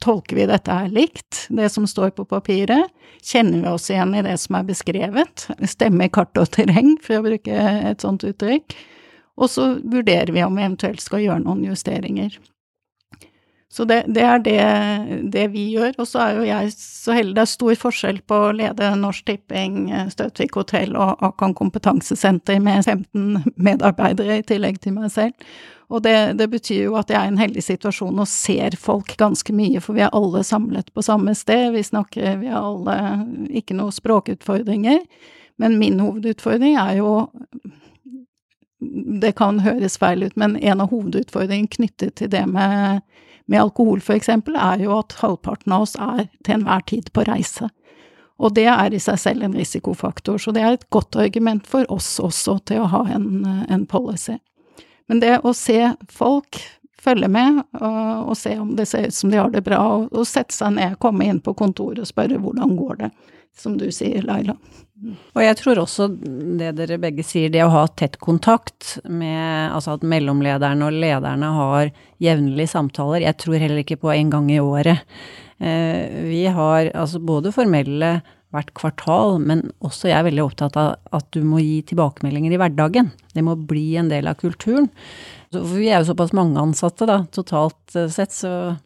Tolker 0.05 0.39
vi 0.39 0.47
dette 0.47 0.75
her 0.75 0.93
likt, 0.95 1.47
det 1.51 1.71
som 1.75 1.89
står 1.91 2.13
på 2.17 2.27
papiret? 2.31 2.93
Kjenner 3.25 3.65
vi 3.65 3.73
oss 3.73 3.89
igjen 3.91 4.15
i 4.15 4.23
det 4.27 4.37
som 4.43 4.61
er 4.61 4.69
beskrevet? 4.69 5.49
Stemmer 5.67 6.13
kart 6.15 6.39
og 6.39 6.53
terreng, 6.55 6.95
for 7.03 7.19
å 7.19 7.27
bruke 7.27 7.65
et 7.91 8.05
sånt 8.05 8.27
uttrykk? 8.29 8.77
Og 9.39 9.51
så 9.51 9.73
vurderer 9.83 10.33
vi 10.35 10.45
om 10.45 10.55
vi 10.59 10.65
eventuelt 10.67 11.03
skal 11.03 11.25
gjøre 11.25 11.45
noen 11.45 11.67
justeringer. 11.67 12.39
Så 13.69 13.85
det, 13.85 14.05
det 14.09 14.23
er 14.25 14.39
det, 14.41 14.61
det, 15.33 15.47
vi 15.53 15.67
gjør. 15.75 15.93
Og 16.01 16.09
så 16.09 16.23
er 16.25 16.39
jo 16.39 16.45
jeg 16.49 16.71
så 16.73 17.13
heldig 17.13 17.35
Det 17.37 17.43
er 17.43 17.51
stor 17.53 17.81
forskjell 17.83 18.21
på 18.25 18.37
å 18.47 18.53
lede 18.57 18.95
Norsk 18.97 19.27
Tipping, 19.29 19.91
Støtvik 20.13 20.57
hotell 20.57 20.97
og 20.97 21.21
Akan 21.25 21.53
kompetansesenter 21.57 22.63
med 22.65 22.87
15 22.87 23.53
medarbeidere 23.57 24.41
i 24.41 24.47
tillegg 24.49 24.81
til 24.81 24.97
meg 24.97 25.13
selv. 25.13 25.37
Og 25.89 26.03
det, 26.05 26.17
det, 26.41 26.49
betyr 26.53 26.83
jo 26.83 26.97
at 27.01 27.09
jeg 27.13 27.17
er 27.17 27.29
i 27.29 27.33
en 27.33 27.41
heldig 27.41 27.65
situasjon 27.65 28.21
og 28.21 28.29
ser 28.29 28.77
folk 28.81 29.15
ganske 29.21 29.53
mye, 29.57 29.81
for 29.81 29.97
vi 29.97 30.05
er 30.05 30.17
alle 30.17 30.43
samlet 30.45 30.91
på 30.93 31.05
samme 31.05 31.33
sted. 31.37 31.71
Vi 31.77 31.85
snakker 31.85 32.41
Vi 32.43 32.51
har 32.53 32.65
alle 32.65 32.97
ikke 33.61 33.77
noen 33.77 33.93
språkutfordringer. 33.93 35.01
Men 35.59 35.79
min 35.81 36.01
hovedutfordring 36.01 36.77
er 36.79 37.01
jo 37.01 37.13
Det 38.79 39.33
kan 39.35 39.61
høres 39.61 39.99
feil 39.99 40.23
ut, 40.23 40.37
men 40.37 40.57
en 40.57 40.81
av 40.81 40.93
hovedutfordringene 40.93 41.73
knyttet 41.73 42.15
til 42.21 42.31
det 42.31 42.45
med 42.47 43.01
med 43.49 43.63
alkohol 43.63 44.03
for 44.05 44.19
eksempel, 44.19 44.57
er 44.61 44.85
jo 44.85 44.95
at 44.99 45.17
halvparten 45.23 45.73
av 45.75 45.87
oss 45.87 45.97
er 45.97 46.27
til 46.45 46.59
enhver 46.59 46.85
tid 46.89 47.13
på 47.17 47.25
reise. 47.29 47.71
Og 48.39 48.55
det 48.55 48.69
er 48.71 48.95
i 48.95 49.01
seg 49.03 49.19
selv 49.19 49.47
en 49.47 49.57
risikofaktor, 49.57 50.39
så 50.39 50.53
det 50.55 50.63
er 50.63 50.77
et 50.77 50.89
godt 50.95 51.17
argument 51.19 51.67
for 51.67 51.89
oss 51.91 52.19
også 52.23 52.59
til 52.71 52.85
å 52.85 52.91
ha 52.93 53.03
en, 53.17 53.65
en 53.67 53.87
policy. 53.91 54.37
Men 55.09 55.23
det 55.25 55.41
å 55.43 55.55
se 55.57 55.81
folk, 56.13 56.61
følge 56.99 57.31
med 57.31 57.63
og, 57.79 58.29
og, 58.29 58.37
se 58.37 58.57
om 58.59 58.75
det 58.77 58.89
ser 58.91 59.09
ut 59.09 59.15
som 59.15 59.33
de 59.33 59.41
har 59.41 59.51
det 59.55 59.65
bra, 59.67 59.81
og, 59.97 60.13
og 60.13 60.27
sette 60.29 60.55
seg 60.55 60.77
ned, 60.77 60.99
komme 61.03 61.27
inn 61.27 61.41
på 61.43 61.55
kontoret 61.59 62.03
og 62.03 62.11
spørre 62.11 62.41
hvordan 62.43 62.77
går 62.79 63.03
det, 63.03 63.11
som 63.59 63.77
du 63.81 63.89
sier, 63.95 64.23
Laila. 64.27 64.57
Og 65.37 65.43
jeg 65.45 65.57
tror 65.61 65.79
også 65.85 66.09
det 66.59 66.73
dere 66.81 66.99
begge 66.99 67.23
sier, 67.27 67.53
det 67.55 67.63
å 67.63 67.71
ha 67.71 67.85
tett 67.87 68.17
kontakt 68.19 68.97
med 69.07 69.71
Altså 69.71 69.95
at 69.95 70.07
mellomlederne 70.07 70.89
og 70.89 70.97
lederne 71.05 71.53
har 71.55 71.93
jevnlige 72.23 72.73
samtaler. 72.73 73.23
Jeg 73.23 73.39
tror 73.39 73.63
heller 73.63 73.85
ikke 73.85 74.01
på 74.03 74.11
en 74.15 74.33
gang 74.33 74.49
i 74.51 74.59
året. 74.59 75.05
Eh, 75.63 76.27
vi 76.27 76.43
har 76.51 76.91
altså 76.95 77.23
både 77.23 77.55
formelle 77.55 78.19
hvert 78.55 78.71
kvartal, 78.79 79.37
men 79.45 79.67
også 79.85 80.09
jeg 80.09 80.17
er 80.19 80.27
veldig 80.31 80.45
opptatt 80.47 80.77
av 80.81 80.95
at 81.15 81.27
du 81.37 81.43
må 81.45 81.61
gi 81.61 81.83
tilbakemeldinger 81.91 82.55
i 82.55 82.61
hverdagen. 82.61 83.11
Det 83.35 83.45
må 83.45 83.59
bli 83.69 83.93
en 84.01 84.09
del 84.11 84.31
av 84.31 84.39
kulturen. 84.41 84.89
vi 85.53 85.89
er 85.89 86.01
jo 86.01 86.11
såpass 86.11 86.35
mange 86.37 86.61
ansatte, 86.61 87.07
da, 87.07 87.23
totalt 87.33 87.95
eh, 87.95 88.09
sett, 88.13 88.33
så 88.35 88.77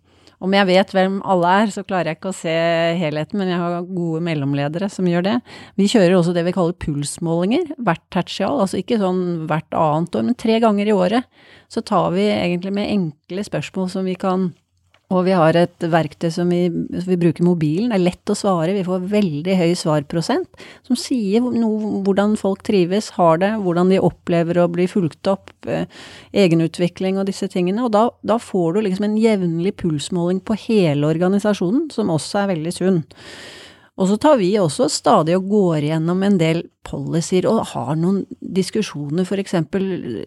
om 0.43 0.55
jeg 0.57 0.69
vet 0.69 0.93
hvem 0.95 1.21
alle 1.31 1.51
er, 1.63 1.71
så 1.71 1.85
klarer 1.87 2.11
jeg 2.11 2.19
ikke 2.19 2.33
å 2.33 2.37
se 2.37 2.55
helheten, 2.99 3.39
men 3.39 3.53
jeg 3.53 3.61
har 3.63 3.87
gode 3.87 4.23
mellomledere 4.27 4.89
som 4.91 5.07
gjør 5.07 5.27
det. 5.29 5.37
Vi 5.79 5.87
kjører 5.93 6.17
også 6.19 6.35
det 6.35 6.43
vi 6.49 6.55
kaller 6.57 6.79
pulsmålinger 6.83 7.71
hvert 7.79 8.03
tertial, 8.15 8.59
altså 8.65 8.81
ikke 8.81 8.99
sånn 9.03 9.23
hvert 9.51 9.79
annet 9.79 10.19
år, 10.19 10.27
men 10.27 10.39
tre 10.39 10.59
ganger 10.63 10.91
i 10.91 10.97
året. 10.97 11.47
Så 11.71 11.85
tar 11.87 12.11
vi 12.17 12.27
egentlig 12.27 12.75
med 12.75 12.91
enkle 12.91 13.47
spørsmål 13.47 13.89
som 13.95 14.09
vi 14.09 14.19
kan 14.19 14.51
og 15.13 15.27
vi 15.27 15.35
har 15.37 15.57
et 15.59 15.85
verktøy 15.93 16.31
som 16.33 16.51
vi, 16.53 16.67
vi, 16.71 17.19
bruker 17.21 17.45
mobilen. 17.47 17.91
Det 17.93 17.99
er 17.99 18.05
lett 18.07 18.33
å 18.33 18.37
svare. 18.39 18.75
Vi 18.77 18.85
får 18.87 19.07
veldig 19.13 19.57
høy 19.59 19.73
svarprosent, 19.79 20.65
som 20.89 20.99
sier 20.99 21.45
noe, 21.45 22.03
hvordan 22.07 22.37
folk 22.41 22.65
trives, 22.67 23.13
har 23.19 23.43
det, 23.43 23.53
hvordan 23.63 23.93
de 23.93 24.01
opplever 24.03 24.63
å 24.63 24.69
bli 24.73 24.89
fulgt 24.91 25.29
opp, 25.31 25.53
eh, 25.71 25.85
egenutvikling 26.45 27.21
og 27.21 27.29
disse 27.31 27.49
tingene. 27.53 27.85
Og 27.87 27.93
da, 27.95 28.07
da, 28.27 28.39
får 28.43 28.77
du 28.79 28.85
liksom 28.89 29.09
en 29.11 29.19
jevnlig 29.21 29.77
pulsmåling 29.83 30.43
på 30.47 30.59
hele 30.67 31.11
organisasjonen, 31.13 31.91
som 31.93 32.13
også 32.13 32.43
er 32.43 32.55
veldig 32.55 32.77
sunn. 32.77 33.03
Og 34.01 34.09
så 34.09 34.17
tar 34.17 34.39
vi 34.41 34.55
også 34.57 34.89
stadig 34.91 35.37
og 35.37 35.51
går 35.53 35.91
gjennom 35.91 36.23
en 36.25 36.39
del 36.41 36.65
policyer 36.89 37.45
og 37.51 37.67
har 37.75 37.93
noen 38.01 38.25
diskusjoner, 38.41 39.27
for 39.29 39.43
eksempel 39.43 40.25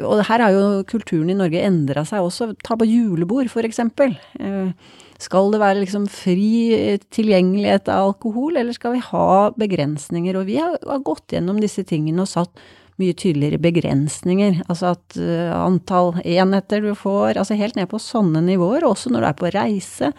og 0.00 0.22
her 0.24 0.40
har 0.40 0.54
jo 0.54 0.82
kulturen 0.88 1.30
i 1.32 1.36
Norge 1.36 1.60
endra 1.60 2.04
seg 2.08 2.24
også. 2.24 2.52
Ta 2.64 2.78
på 2.80 2.88
julebord, 2.88 3.50
for 3.52 3.66
eksempel. 3.68 4.14
Eh, 4.40 4.70
skal 5.20 5.52
det 5.52 5.60
være 5.62 5.82
liksom 5.82 6.06
fri 6.10 6.98
tilgjengelighet 7.12 7.90
av 7.92 8.08
alkohol, 8.12 8.56
eller 8.56 8.74
skal 8.74 8.96
vi 8.96 9.02
ha 9.04 9.50
begrensninger? 9.58 10.38
Og 10.38 10.48
vi 10.48 10.56
har, 10.58 10.78
gått 11.04 11.36
gjennom 11.36 11.60
disse 11.62 11.84
tingene 11.86 12.24
og 12.24 12.32
satt 12.32 12.64
mye 13.00 13.14
tydeligere 13.16 13.60
begrensninger. 13.62 14.64
Altså 14.66 14.94
at 14.96 15.20
uh, 15.20 15.52
antall 15.60 16.16
enheter 16.24 16.82
du 16.84 16.90
får, 16.98 17.38
altså 17.38 17.56
helt 17.58 17.78
ned 17.78 17.88
på 17.92 18.00
sånne 18.02 18.42
nivåer. 18.48 18.88
Også 18.88 19.12
når 19.12 19.22
du 19.22 19.28
er 19.28 19.38
på 19.38 19.52
reise. 19.54 20.10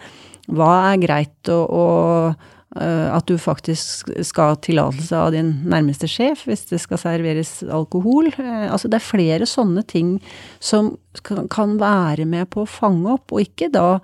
Hva 0.48 0.72
er 0.92 1.02
greit 1.04 1.52
å, 1.52 1.60
å 1.64 1.84
Eh, 2.32 2.53
at 2.74 3.26
du 3.30 3.36
faktisk 3.38 4.10
skal 4.26 4.52
ha 4.52 4.58
tillatelse 4.58 5.14
av 5.14 5.32
din 5.34 5.52
nærmeste 5.70 6.08
sjef 6.10 6.42
hvis 6.48 6.66
det 6.72 6.80
skal 6.82 6.98
serveres 6.98 7.60
alkohol. 7.62 8.32
Eh, 8.34 8.66
altså 8.66 8.90
det 8.90 8.98
er 8.98 9.06
flere 9.06 9.48
sånne 9.48 9.84
ting 9.86 10.16
som 10.58 10.94
kan 11.22 11.76
være 11.78 12.26
med 12.26 12.50
på 12.50 12.64
å 12.64 12.70
fange 12.70 13.12
opp, 13.14 13.30
og 13.30 13.44
ikke 13.44 13.70
da 13.74 14.00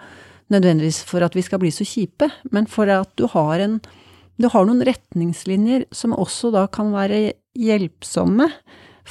nødvendigvis 0.51 1.03
for 1.07 1.23
at 1.27 1.35
vi 1.35 1.43
skal 1.47 1.63
bli 1.63 1.73
så 1.75 1.87
kjipe, 1.87 2.31
men 2.55 2.69
for 2.71 2.91
at 2.91 3.11
du 3.19 3.27
har 3.31 3.63
en 3.63 3.81
du 4.41 4.47
har 4.49 4.65
noen 4.65 4.81
retningslinjer 4.87 5.85
som 5.93 6.15
også 6.17 6.49
da 6.55 6.63
kan 6.73 6.95
være 6.95 7.35
hjelpsomme 7.61 8.47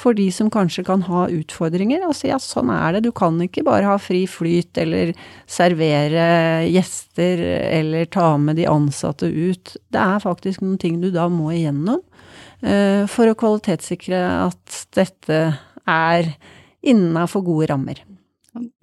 for 0.00 0.16
de 0.16 0.26
som 0.32 0.50
kanskje 0.52 0.84
kan 0.88 1.04
ha 1.08 1.26
utfordringer. 1.32 2.02
Altså 2.06 2.30
ja, 2.30 2.38
sånn 2.40 2.72
er 2.72 2.96
det, 2.96 3.04
du 3.06 3.12
kan 3.16 3.38
ikke 3.44 3.64
bare 3.66 3.88
ha 3.88 3.96
fri 4.00 4.24
flyt 4.30 4.80
eller 4.80 5.12
servere 5.50 6.66
gjester 6.68 7.42
eller 7.70 8.08
ta 8.12 8.32
med 8.40 8.60
de 8.60 8.68
ansatte 8.70 9.28
ut. 9.28 9.76
Det 9.92 10.00
er 10.00 10.24
faktisk 10.24 10.64
noen 10.64 10.80
ting 10.80 11.00
du 11.02 11.10
da 11.14 11.28
må 11.32 11.52
igjennom 11.54 12.00
uh, 12.00 13.04
for 13.10 13.30
å 13.30 13.36
kvalitetssikre 13.38 14.22
at 14.46 14.84
dette 14.96 15.42
er 15.90 16.32
innafor 16.80 17.44
gode 17.44 17.68
rammer 17.72 18.00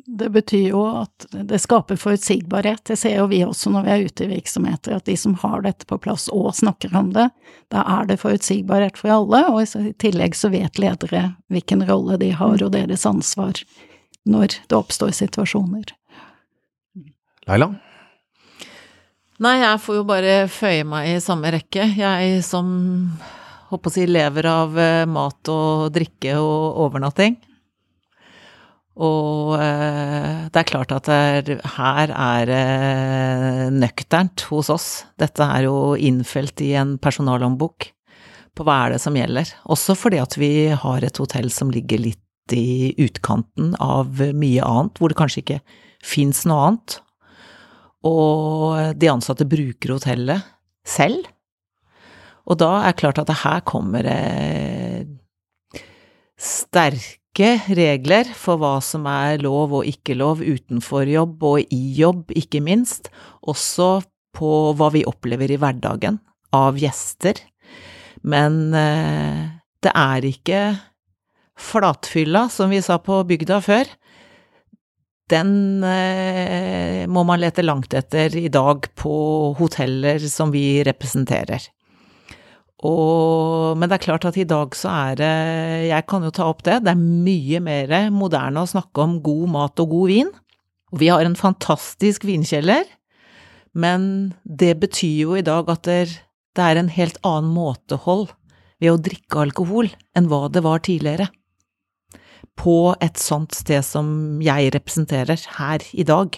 det 0.07 0.29
betyr 0.29 0.69
jo 0.69 0.81
at 1.03 1.25
det 1.31 1.59
skaper 1.59 1.97
forutsigbarhet. 1.99 2.85
Det 2.87 2.95
ser 2.95 3.17
jo 3.17 3.25
vi 3.27 3.41
også 3.43 3.71
når 3.73 3.83
vi 3.83 3.91
er 3.91 4.05
ute 4.07 4.23
i 4.23 4.29
virksomheter, 4.31 4.95
at 4.95 5.05
de 5.05 5.17
som 5.19 5.33
har 5.41 5.65
dette 5.65 5.87
på 5.89 5.97
plass 5.99 6.29
og 6.31 6.53
snakker 6.55 6.95
om 6.95 7.09
det, 7.15 7.27
da 7.73 7.83
er 7.97 8.07
det 8.07 8.21
forutsigbarhet 8.21 8.95
for 8.99 9.11
alle, 9.11 9.41
og 9.51 9.59
i 9.65 9.91
tillegg 9.99 10.37
så 10.39 10.51
vet 10.53 10.79
ledere 10.79 11.33
hvilken 11.51 11.83
rolle 11.89 12.15
de 12.21 12.31
har 12.39 12.63
og 12.63 12.71
deres 12.71 13.03
ansvar 13.09 13.59
når 14.27 14.61
det 14.69 14.77
oppstår 14.79 15.11
situasjoner. 15.15 15.91
Laila? 17.47 17.73
Nei, 19.43 19.57
jeg 19.59 19.83
får 19.83 19.99
jo 19.99 20.07
bare 20.07 20.37
føye 20.49 20.87
meg 20.87 21.11
i 21.11 21.19
samme 21.23 21.51
rekke. 21.53 21.83
Jeg 21.99 22.39
som 22.47 22.71
håper 23.67 23.91
å 23.91 23.93
si 23.93 24.07
lever 24.07 24.47
av 24.49 24.79
eh, 24.79 25.03
mat 25.03 25.51
og 25.51 25.91
drikke 25.95 26.39
og 26.39 26.79
overnatting. 26.87 27.35
Og 28.97 29.53
eh, 29.62 30.47
det 30.49 30.62
er 30.62 30.69
klart 30.71 30.93
at 30.95 31.10
er, 31.13 31.51
her 31.77 32.13
er 32.13 32.47
det 32.49 32.62
eh, 32.62 33.65
nøkternt 33.73 34.47
hos 34.49 34.71
oss. 34.73 34.88
Dette 35.21 35.45
er 35.45 35.67
jo 35.67 35.93
innfelt 35.93 36.63
i 36.65 36.71
en 36.79 36.95
personalhåndbok 37.01 37.91
på 38.57 38.65
hva 38.65 38.77
er 38.86 38.95
det 38.95 39.01
som 39.03 39.17
gjelder. 39.17 39.51
Også 39.69 39.93
fordi 39.97 40.21
at 40.23 40.38
vi 40.41 40.51
har 40.73 41.05
et 41.05 41.21
hotell 41.21 41.51
som 41.53 41.69
ligger 41.73 42.01
litt 42.01 42.55
i 42.55 42.95
utkanten 43.03 43.75
av 43.83 44.21
mye 44.33 44.63
annet, 44.65 44.97
hvor 44.97 45.12
det 45.12 45.19
kanskje 45.19 45.43
ikke 45.43 45.60
fins 46.01 46.45
noe 46.49 46.69
annet. 46.69 46.97
Og 48.07 48.97
de 48.97 49.12
ansatte 49.12 49.45
bruker 49.49 49.93
hotellet 49.93 50.47
selv. 50.88 51.27
Og 52.47 52.57
da 52.62 52.71
er 52.79 52.95
det 52.95 53.01
klart 53.03 53.19
at 53.21 53.29
det 53.29 53.41
her 53.43 53.62
kommer 53.67 54.07
det 54.07 54.17
sterke 56.38 57.26
sterke 57.38 57.76
regler 57.78 58.26
for 58.34 58.58
hva 58.58 58.80
som 58.82 59.06
er 59.06 59.38
lov 59.43 59.73
og 59.78 59.86
ikke 59.86 60.15
lov 60.17 60.41
utenfor 60.41 61.06
jobb 61.06 61.43
og 61.43 61.60
i 61.69 61.93
jobb, 61.93 62.32
ikke 62.34 62.62
minst. 62.62 63.12
Også 63.45 64.02
på 64.34 64.73
hva 64.73 64.89
vi 64.91 65.06
opplever 65.06 65.52
i 65.52 65.58
hverdagen 65.58 66.19
av 66.52 66.78
gjester. 66.78 67.38
Men 68.23 68.73
eh, 68.73 69.54
det 69.84 69.93
er 69.93 70.26
ikke 70.26 70.62
flatfylla, 71.58 72.50
som 72.50 72.69
vi 72.73 72.82
sa 72.82 72.97
på 72.97 73.21
bygda 73.30 73.62
før. 73.62 73.86
Den 75.30 75.84
eh, 75.84 77.06
må 77.06 77.23
man 77.23 77.41
lete 77.41 77.62
langt 77.62 77.93
etter 77.93 78.34
i 78.36 78.50
dag 78.50 78.88
på 78.95 79.54
hoteller 79.60 80.19
som 80.26 80.50
vi 80.50 80.82
representerer. 80.88 81.62
Og, 82.85 83.73
men 83.79 83.89
det 83.89 83.97
er 83.97 84.03
klart 84.03 84.27
at 84.29 84.35
i 84.37 84.45
dag 84.45 84.75
så 84.77 84.91
er 85.09 85.15
det 85.17 85.31
Jeg 85.89 86.05
kan 86.05 86.21
jo 86.21 86.29
ta 86.29 86.45
opp 86.45 86.61
det. 86.67 86.83
Det 86.85 86.91
er 86.93 86.99
mye 86.99 87.61
mer 87.63 87.95
moderne 88.13 88.61
å 88.61 88.69
snakke 88.69 89.01
om 89.01 89.17
god 89.25 89.47
mat 89.55 89.81
og 89.81 89.95
god 89.95 90.11
vin. 90.11 90.29
Og 90.93 91.01
vi 91.01 91.09
har 91.09 91.25
en 91.25 91.35
fantastisk 91.35 92.23
vinkjeller, 92.27 92.85
men 93.75 94.35
det 94.45 94.77
betyr 94.79 95.17
jo 95.25 95.35
i 95.35 95.45
dag 95.45 95.67
at 95.73 95.83
det, 95.89 96.21
er 96.57 96.79
en 96.79 96.89
helt 96.89 97.19
annen 97.27 97.51
måtehold 97.53 98.29
ved 98.81 98.93
å 98.93 99.01
drikke 99.01 99.43
alkohol 99.43 99.91
enn 100.17 100.29
hva 100.31 100.47
det 100.49 100.63
var 100.65 100.81
tidligere. 100.85 101.27
på 102.57 102.95
et 103.05 103.19
sånt 103.21 103.53
sted 103.53 103.85
som 103.85 104.39
jeg 104.41 104.71
representerer 104.73 105.37
her 105.59 105.83
i 105.93 106.01
dag. 106.01 106.33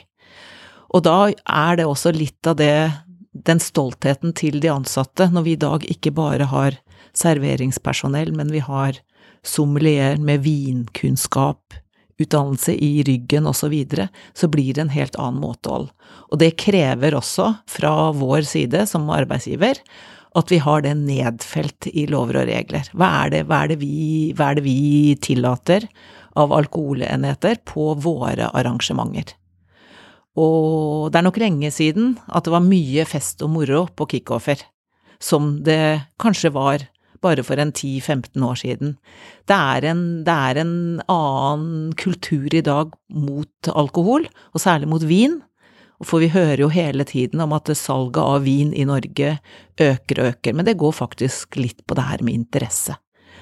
Og 0.92 1.04
da 1.06 1.30
er 1.32 1.78
det 1.80 1.86
også 1.88 2.12
litt 2.12 2.44
av 2.50 2.58
det, 2.60 2.92
den 3.34 3.62
stoltheten 3.62 4.34
til 4.34 4.60
de 4.64 4.72
ansatte, 4.74 5.30
når 5.32 5.46
vi 5.46 5.54
i 5.54 5.62
dag 5.62 5.86
ikke 5.92 6.14
bare 6.16 6.50
har 6.50 6.80
serveringspersonell, 7.18 8.34
men 8.36 8.52
vi 8.54 8.62
har 8.64 9.00
sommelier 9.46 10.18
med 10.18 10.44
vinkunnskap, 10.46 11.78
utdannelse 12.20 12.74
i 12.76 13.04
ryggen 13.08 13.48
osv., 13.48 13.60
så, 13.60 13.72
videre, 13.72 14.08
så 14.34 14.50
blir 14.52 14.74
det 14.74 14.84
en 14.84 14.94
helt 14.94 15.16
annen 15.16 15.40
måtehold. 15.42 15.90
Og 16.32 16.42
det 16.42 16.58
krever 16.60 17.16
også, 17.16 17.54
fra 17.70 18.12
vår 18.16 18.44
side 18.50 18.86
som 18.90 19.10
arbeidsgiver, 19.14 19.80
at 20.38 20.52
vi 20.52 20.60
har 20.62 20.84
det 20.86 20.94
nedfelt 21.00 21.88
i 21.90 22.06
lover 22.10 22.44
og 22.44 22.50
regler. 22.52 22.90
Hva 22.94 23.10
er 23.24 23.34
det, 23.34 23.44
hva 23.50 23.64
er 23.64 23.72
det, 23.72 23.80
vi, 23.82 24.32
hva 24.38 24.52
er 24.52 24.60
det 24.60 24.66
vi, 24.68 25.16
tillater 25.22 25.88
av 26.40 26.54
alkoholenheter 26.54 27.64
på 27.66 27.94
våre 28.04 28.52
arrangementer? 28.54 29.39
Og 30.38 31.10
det 31.12 31.20
er 31.20 31.26
nok 31.26 31.40
lenge 31.42 31.72
siden 31.74 32.14
at 32.28 32.46
det 32.46 32.54
var 32.54 32.66
mye 32.66 33.06
fest 33.10 33.42
og 33.46 33.54
moro 33.56 33.88
på 33.96 34.08
kickoffer, 34.14 34.62
som 35.20 35.58
det 35.66 36.06
kanskje 36.22 36.54
var 36.54 36.86
bare 37.24 37.44
for 37.44 37.60
en 37.60 37.74
10-15 37.74 38.46
år 38.46 38.60
siden. 38.62 38.96
Det 39.50 39.56
er, 39.56 39.90
en, 39.92 40.24
det 40.24 40.36
er 40.36 40.62
en 40.62 40.74
annen 41.12 41.92
kultur 42.00 42.48
i 42.56 42.64
dag 42.64 42.94
mot 43.12 43.72
alkohol, 43.74 44.28
og 44.54 44.64
særlig 44.64 44.88
mot 44.92 45.04
vin, 45.04 45.42
for 46.06 46.24
vi 46.24 46.32
hører 46.32 46.62
jo 46.64 46.72
hele 46.72 47.04
tiden 47.04 47.42
om 47.44 47.52
at 47.58 47.72
salget 47.76 48.22
av 48.24 48.46
vin 48.46 48.72
i 48.72 48.86
Norge 48.88 49.36
øker 49.82 50.22
og 50.22 50.32
øker, 50.32 50.56
men 50.56 50.68
det 50.68 50.78
går 50.80 50.96
faktisk 50.96 51.60
litt 51.60 51.84
på 51.84 51.98
det 52.00 52.08
her 52.08 52.24
med 52.24 52.40
interesse. 52.40 52.96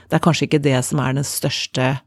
Det 0.09 0.17
er 0.17 0.23
kanskje 0.23 0.47
ikke 0.47 0.63
det 0.65 0.79
som 0.87 1.03
er 1.03 1.13
den 1.13 1.27
største 1.27 1.97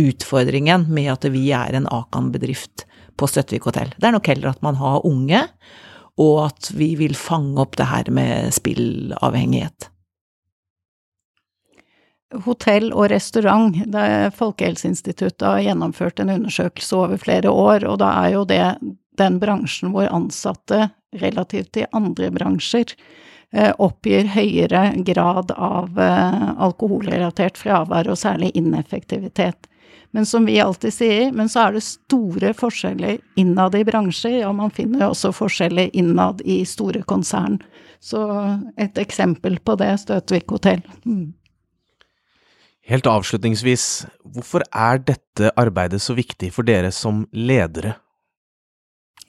utfordringen 0.00 0.86
med 0.88 1.10
at 1.12 1.26
vi 1.34 1.50
er 1.52 1.76
en 1.76 1.88
Akan-bedrift 1.90 2.86
på 3.16 3.28
Støttvik 3.30 3.68
hotell. 3.68 3.94
Det 3.96 4.08
er 4.08 4.16
nok 4.16 4.30
heller 4.30 4.52
at 4.52 4.62
man 4.64 4.78
har 4.80 5.06
unge, 5.06 5.44
og 6.20 6.34
at 6.48 6.70
vi 6.76 6.92
vil 7.00 7.16
fange 7.16 7.60
opp 7.62 7.78
det 7.80 7.88
her 7.90 8.10
med 8.12 8.52
spillavhengighet. 8.54 9.88
Hotell 12.44 12.92
og 12.94 13.08
restaurant, 13.10 13.74
Folkehelseinstituttet 14.38 15.42
har 15.42 15.64
gjennomført 15.64 16.20
en 16.22 16.30
undersøkelse 16.36 16.98
over 16.98 17.18
flere 17.18 17.50
år, 17.50 17.86
og 17.90 17.98
da 18.02 18.12
er 18.22 18.36
jo 18.36 18.44
det 18.46 18.62
den 19.18 19.40
bransjen 19.42 19.94
hvor 19.94 20.10
ansatte, 20.14 20.90
relativt 21.20 21.72
til 21.74 21.88
andre 21.96 22.28
bransjer, 22.30 22.92
eh, 23.50 23.72
oppgir 23.82 24.28
høyere 24.30 24.84
grad 25.08 25.50
av 25.56 25.98
eh, 25.98 26.44
alkoholrelatert 26.62 27.58
fravær, 27.58 28.12
og 28.12 28.20
særlig 28.20 28.52
ineffektivitet. 28.54 29.66
Men 30.10 30.26
som 30.26 30.46
vi 30.46 30.58
alltid 30.60 30.94
sier, 30.94 31.32
men 31.32 31.48
så 31.48 31.68
er 31.68 31.76
det 31.76 31.84
store 31.86 32.50
forskjeller 32.58 33.20
innad 33.38 33.76
i 33.78 33.84
bransjer, 33.86 34.40
og 34.48 34.56
man 34.58 34.72
finner 34.74 35.04
jo 35.04 35.12
også 35.12 35.30
forskjeller 35.36 35.92
innad 35.94 36.42
i 36.42 36.64
store 36.66 37.04
konsern. 37.06 37.60
Så 38.02 38.24
et 38.80 38.98
eksempel 38.98 39.60
på 39.62 39.76
det, 39.78 39.92
Støtvik 40.02 40.50
hotell. 40.50 40.82
Mm. 41.04 41.30
Helt 42.90 43.06
avslutningsvis, 43.06 43.86
hvorfor 44.34 44.66
er 44.74 44.98
dette 44.98 45.52
arbeidet 45.54 46.02
så 46.02 46.16
viktig 46.18 46.50
for 46.56 46.66
dere 46.66 46.90
som 46.94 47.22
ledere 47.30 47.94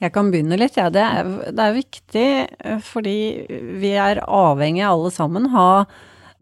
jeg 0.02 0.10
kan 0.14 0.32
begynne 0.32 0.58
litt, 0.58 0.78
ja. 0.80 0.88
Det 0.90 1.02
er, 1.02 1.28
det 1.54 1.62
er 1.62 1.76
viktig 1.76 2.26
eh, 2.42 2.80
fordi 2.82 3.18
vi 3.78 3.92
er 3.94 4.22
avhengig 4.26 4.82
alle 4.86 5.12
sammen 5.14 5.46
ha 5.52 5.84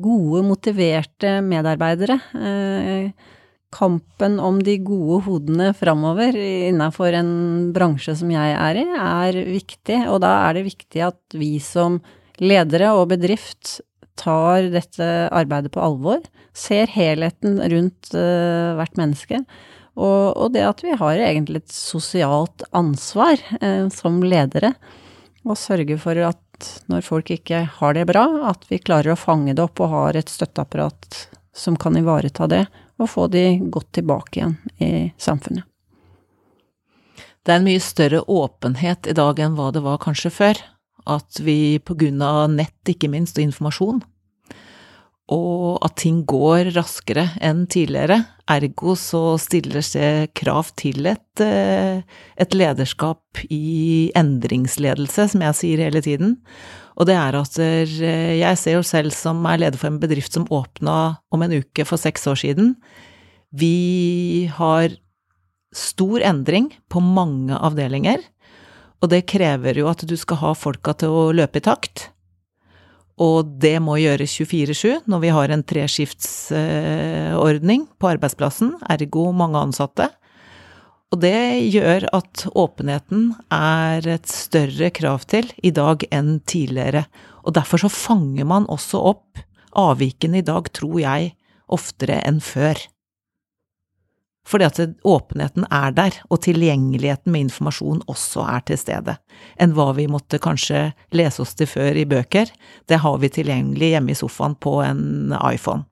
gode, 0.00 0.40
motiverte 0.48 1.38
medarbeidere. 1.44 2.16
Eh, 2.40 3.10
kampen 3.70 4.40
om 4.42 4.58
de 4.62 4.76
gode 4.82 5.20
hodene 5.28 5.70
framover 5.78 6.36
innafor 6.36 7.14
en 7.14 7.32
bransje 7.74 8.16
som 8.18 8.30
jeg 8.32 8.54
er 8.56 8.80
i, 8.82 8.86
er 8.98 9.38
viktig. 9.46 10.00
Og 10.10 10.20
da 10.24 10.32
er 10.48 10.58
det 10.58 10.66
viktig 10.66 11.04
at 11.06 11.38
vi 11.38 11.54
som 11.62 12.00
ledere 12.42 12.92
og 12.96 13.10
bedrift 13.12 13.78
tar 14.20 14.68
dette 14.72 15.06
arbeidet 15.32 15.72
på 15.74 15.82
alvor. 15.84 16.22
Ser 16.56 16.90
helheten 16.92 17.60
rundt 17.72 18.12
uh, 18.16 18.76
hvert 18.78 18.98
menneske. 19.00 19.44
Og, 20.00 20.36
og, 20.36 20.50
det 20.54 20.64
at 20.66 20.82
vi 20.84 20.94
har 20.96 21.22
egentlig 21.22 21.64
et 21.64 21.74
sosialt 21.74 22.64
ansvar 22.76 23.40
uh, 23.62 23.86
som 23.92 24.20
ledere, 24.24 24.74
og 25.46 25.56
sørge 25.56 25.96
for 26.00 26.18
at 26.26 26.38
når 26.92 27.06
folk 27.06 27.30
ikke 27.32 27.62
har 27.78 27.96
det 27.96 28.04
bra, 28.10 28.26
at 28.50 28.66
vi 28.68 28.80
klarer 28.82 29.14
å 29.14 29.20
fange 29.20 29.54
det 29.56 29.64
opp 29.64 29.80
og 29.80 29.94
har 29.94 30.18
et 30.18 30.28
støtteapparat 30.28 31.24
som 31.56 31.78
kan 31.80 31.96
ivareta 31.96 32.46
det, 32.50 32.64
og 33.00 33.10
få 33.10 33.26
de 33.32 33.44
godt 33.72 33.90
tilbake 33.96 34.40
igjen 34.40 34.56
i 34.78 34.92
samfunnet. 35.20 35.66
Det 37.40 37.54
er 37.54 37.60
en 37.60 37.66
mye 37.66 37.80
større 37.82 38.20
åpenhet 38.28 39.08
i 39.08 39.16
dag 39.16 39.38
enn 39.40 39.56
hva 39.56 39.70
det 39.72 39.82
var 39.84 40.00
kanskje 40.02 40.32
før. 40.34 40.60
At 41.08 41.40
vi 41.40 41.80
på 41.80 41.96
grunn 41.96 42.20
av 42.22 42.50
nett, 42.52 42.76
ikke 42.92 43.08
minst, 43.08 43.38
og 43.40 43.46
informasjon, 43.46 44.02
og 45.30 45.78
at 45.86 45.94
ting 46.02 46.24
går 46.28 46.72
raskere 46.74 47.28
enn 47.44 47.62
tidligere. 47.70 48.18
Ergo 48.50 48.96
så 48.98 49.38
stilles 49.38 49.92
det 49.94 50.32
krav 50.38 50.72
til 50.80 51.06
et, 51.06 51.42
eh, 51.44 52.02
et, 52.36 52.54
lederskap 52.54 53.44
i 53.48 54.10
endringsledelse, 54.18 55.28
som 55.30 55.46
jeg 55.46 55.58
sier 55.60 55.84
hele 55.86 56.02
tiden. 56.02 56.36
Og 56.98 57.06
det 57.08 57.16
er 57.16 57.36
at 57.38 57.58
eh, 57.62 57.92
jeg 58.40 58.58
ser 58.58 58.74
jo 58.78 58.84
selv 58.86 59.10
som 59.14 59.46
er 59.48 59.58
leder 59.62 59.78
for 59.80 59.88
en 59.90 60.00
bedrift 60.02 60.32
som 60.34 60.48
åpna 60.50 60.96
om 61.30 61.40
en 61.44 61.56
uke 61.60 61.82
for 61.88 61.98
seks 62.00 62.26
år 62.30 62.38
siden. 62.42 62.66
Vi 63.50 64.48
har 64.56 64.86
stor 65.74 66.20
endring 66.26 66.66
på 66.90 67.00
mange 67.02 67.54
avdelinger, 67.54 68.18
og 69.00 69.08
det 69.12 69.28
krever 69.30 69.78
jo 69.80 69.88
at 69.90 70.06
du 70.06 70.16
skal 70.18 70.36
ha 70.42 70.50
folka 70.58 70.92
til 70.98 71.08
å 71.14 71.32
løpe 71.34 71.58
i 71.60 71.64
takt. 71.64 71.96
Og 73.20 73.44
det 73.60 73.76
må 73.84 73.96
gjøres 74.00 74.32
24-7 74.40 75.04
når 75.10 75.18
vi 75.24 75.30
har 75.36 75.48
en 75.52 75.66
treskiftsordning 75.66 77.80
på 78.00 78.08
arbeidsplassen, 78.14 78.68
ergo 78.88 79.24
mange 79.36 79.58
ansatte. 79.60 80.06
Og 81.10 81.18
det 81.24 81.66
gjør 81.74 82.06
at 82.14 82.44
åpenheten 82.54 83.32
er 83.50 84.06
et 84.06 84.30
større 84.30 84.92
krav 84.94 85.24
til 85.30 85.48
i 85.66 85.72
dag 85.74 86.04
enn 86.14 86.38
tidligere. 86.46 87.08
Og 87.42 87.56
derfor 87.56 87.82
så 87.82 87.90
fanger 87.90 88.46
man 88.46 88.68
også 88.70 89.00
opp 89.10 89.42
avvikene 89.78 90.38
i 90.38 90.46
dag, 90.46 90.70
tror 90.70 91.00
jeg, 91.02 91.32
oftere 91.70 92.20
enn 92.26 92.38
før. 92.42 92.78
Fordi 94.46 94.66
at 94.66 94.80
åpenheten 95.06 95.66
er 95.70 95.92
der, 95.94 96.14
og 96.30 96.42
tilgjengeligheten 96.46 97.30
med 97.34 97.48
informasjon 97.48 98.06
også 98.10 98.46
er 98.46 98.64
til 98.70 98.78
stede, 98.80 99.18
enn 99.60 99.74
hva 99.76 99.90
vi 99.98 100.08
måtte 100.10 100.40
kanskje 100.42 100.88
lese 101.14 101.42
oss 101.42 101.58
til 101.58 101.68
før 101.70 101.98
i 101.98 102.06
bøker. 102.08 102.50
Det 102.86 103.02
har 103.02 103.20
vi 103.22 103.34
tilgjengelig 103.34 103.94
hjemme 103.96 104.14
i 104.14 104.18
sofaen 104.18 104.56
på 104.58 104.78
en 104.86 105.34
iPhone. 105.42 105.86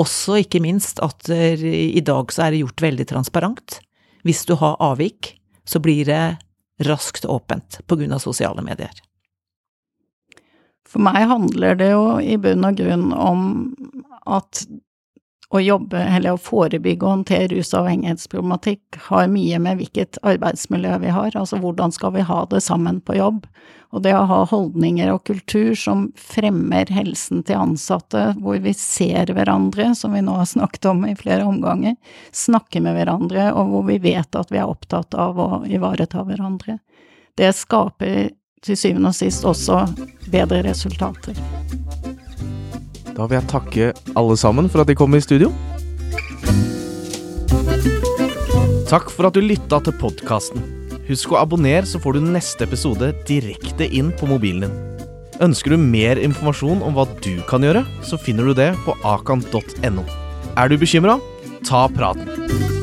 Også 0.00 0.40
ikke 0.42 0.64
minst 0.64 0.98
at 1.04 1.28
i 1.30 2.02
dag 2.02 2.32
så 2.34 2.48
er 2.48 2.54
det 2.54 2.64
gjort 2.64 2.88
veldig 2.88 3.12
transparent. 3.12 3.83
Hvis 4.24 4.44
du 4.48 4.54
har 4.60 4.78
avvik, 4.82 5.34
så 5.68 5.80
blir 5.80 6.08
det 6.08 6.22
raskt 6.84 7.24
åpent 7.24 7.80
av 7.88 8.22
sosiale 8.22 8.64
medier. 8.64 8.92
For 10.88 11.02
meg 11.02 11.26
handler 11.28 11.78
det 11.78 11.90
jo 11.92 12.04
i 12.22 12.36
bunn 12.38 12.66
og 12.66 12.78
grunn 12.78 13.08
om 13.12 13.44
at 14.30 14.64
å 15.54 15.62
jobbe 15.62 16.00
eller 16.02 16.34
å 16.34 16.40
forebygge 16.40 17.06
og 17.06 17.18
håndtere 17.18 17.52
rusavhengighetsproblematikk 17.52 18.98
har 19.06 19.30
mye 19.30 19.60
med 19.62 19.78
hvilket 19.78 20.18
arbeidsmiljø 20.26 20.98
vi 21.04 21.14
har, 21.14 21.36
altså 21.38 21.60
hvordan 21.62 21.94
skal 21.94 22.14
vi 22.16 22.26
ha 22.26 22.40
det 22.50 22.62
sammen 22.64 23.00
på 23.04 23.18
jobb. 23.18 23.46
Og 23.94 24.02
det 24.02 24.16
å 24.18 24.24
ha 24.26 24.40
holdninger 24.50 25.12
og 25.12 25.22
kultur 25.28 25.76
som 25.78 26.08
fremmer 26.18 26.90
helsen 26.90 27.44
til 27.46 27.60
ansatte, 27.60 28.32
hvor 28.42 28.58
vi 28.64 28.72
ser 28.74 29.30
hverandre, 29.30 29.92
som 29.94 30.16
vi 30.16 30.22
nå 30.26 30.34
har 30.40 30.48
snakket 30.50 30.88
om 30.90 31.04
i 31.06 31.14
flere 31.14 31.46
omganger, 31.46 31.94
snakker 32.34 32.82
med 32.82 32.98
hverandre, 32.98 33.52
og 33.54 33.70
hvor 33.70 33.86
vi 33.92 34.00
vet 34.02 34.34
at 34.34 34.50
vi 34.50 34.58
er 34.58 34.66
opptatt 34.66 35.14
av 35.14 35.38
å 35.38 35.50
ivareta 35.70 36.26
hverandre. 36.26 36.80
Det 37.38 37.52
skaper 37.54 38.32
til 38.64 38.80
syvende 38.80 39.14
og 39.14 39.18
sist 39.20 39.46
også 39.46 39.84
bedre 40.32 40.64
resultater. 40.66 41.38
Da 43.14 43.28
vil 43.28 43.38
jeg 43.38 43.50
takke 43.50 43.90
alle 44.18 44.36
sammen 44.38 44.68
for 44.70 44.82
at 44.82 44.90
de 44.90 44.96
kom 44.98 45.14
i 45.14 45.22
studio. 45.22 45.52
Takk 48.90 49.10
for 49.10 49.28
at 49.28 49.36
du 49.36 49.42
lytta 49.42 49.80
til 49.86 49.94
podkasten. 50.00 50.62
Husk 51.08 51.34
å 51.34 51.40
abonnere, 51.42 51.86
så 51.86 52.00
får 52.00 52.16
du 52.16 52.26
neste 52.26 52.66
episode 52.66 53.12
direkte 53.28 53.86
inn 53.86 54.12
på 54.18 54.28
mobilen 54.30 54.66
din. 54.66 54.80
Ønsker 55.42 55.74
du 55.74 55.80
mer 55.80 56.20
informasjon 56.22 56.82
om 56.86 56.94
hva 56.94 57.08
du 57.24 57.34
kan 57.50 57.64
gjøre, 57.66 57.82
så 58.06 58.18
finner 58.20 58.50
du 58.50 58.54
det 58.58 58.70
på 58.86 58.94
akan.no. 59.02 60.06
Er 60.54 60.70
du 60.70 60.78
bekymra? 60.78 61.18
Ta 61.66 61.88
praten. 61.90 62.73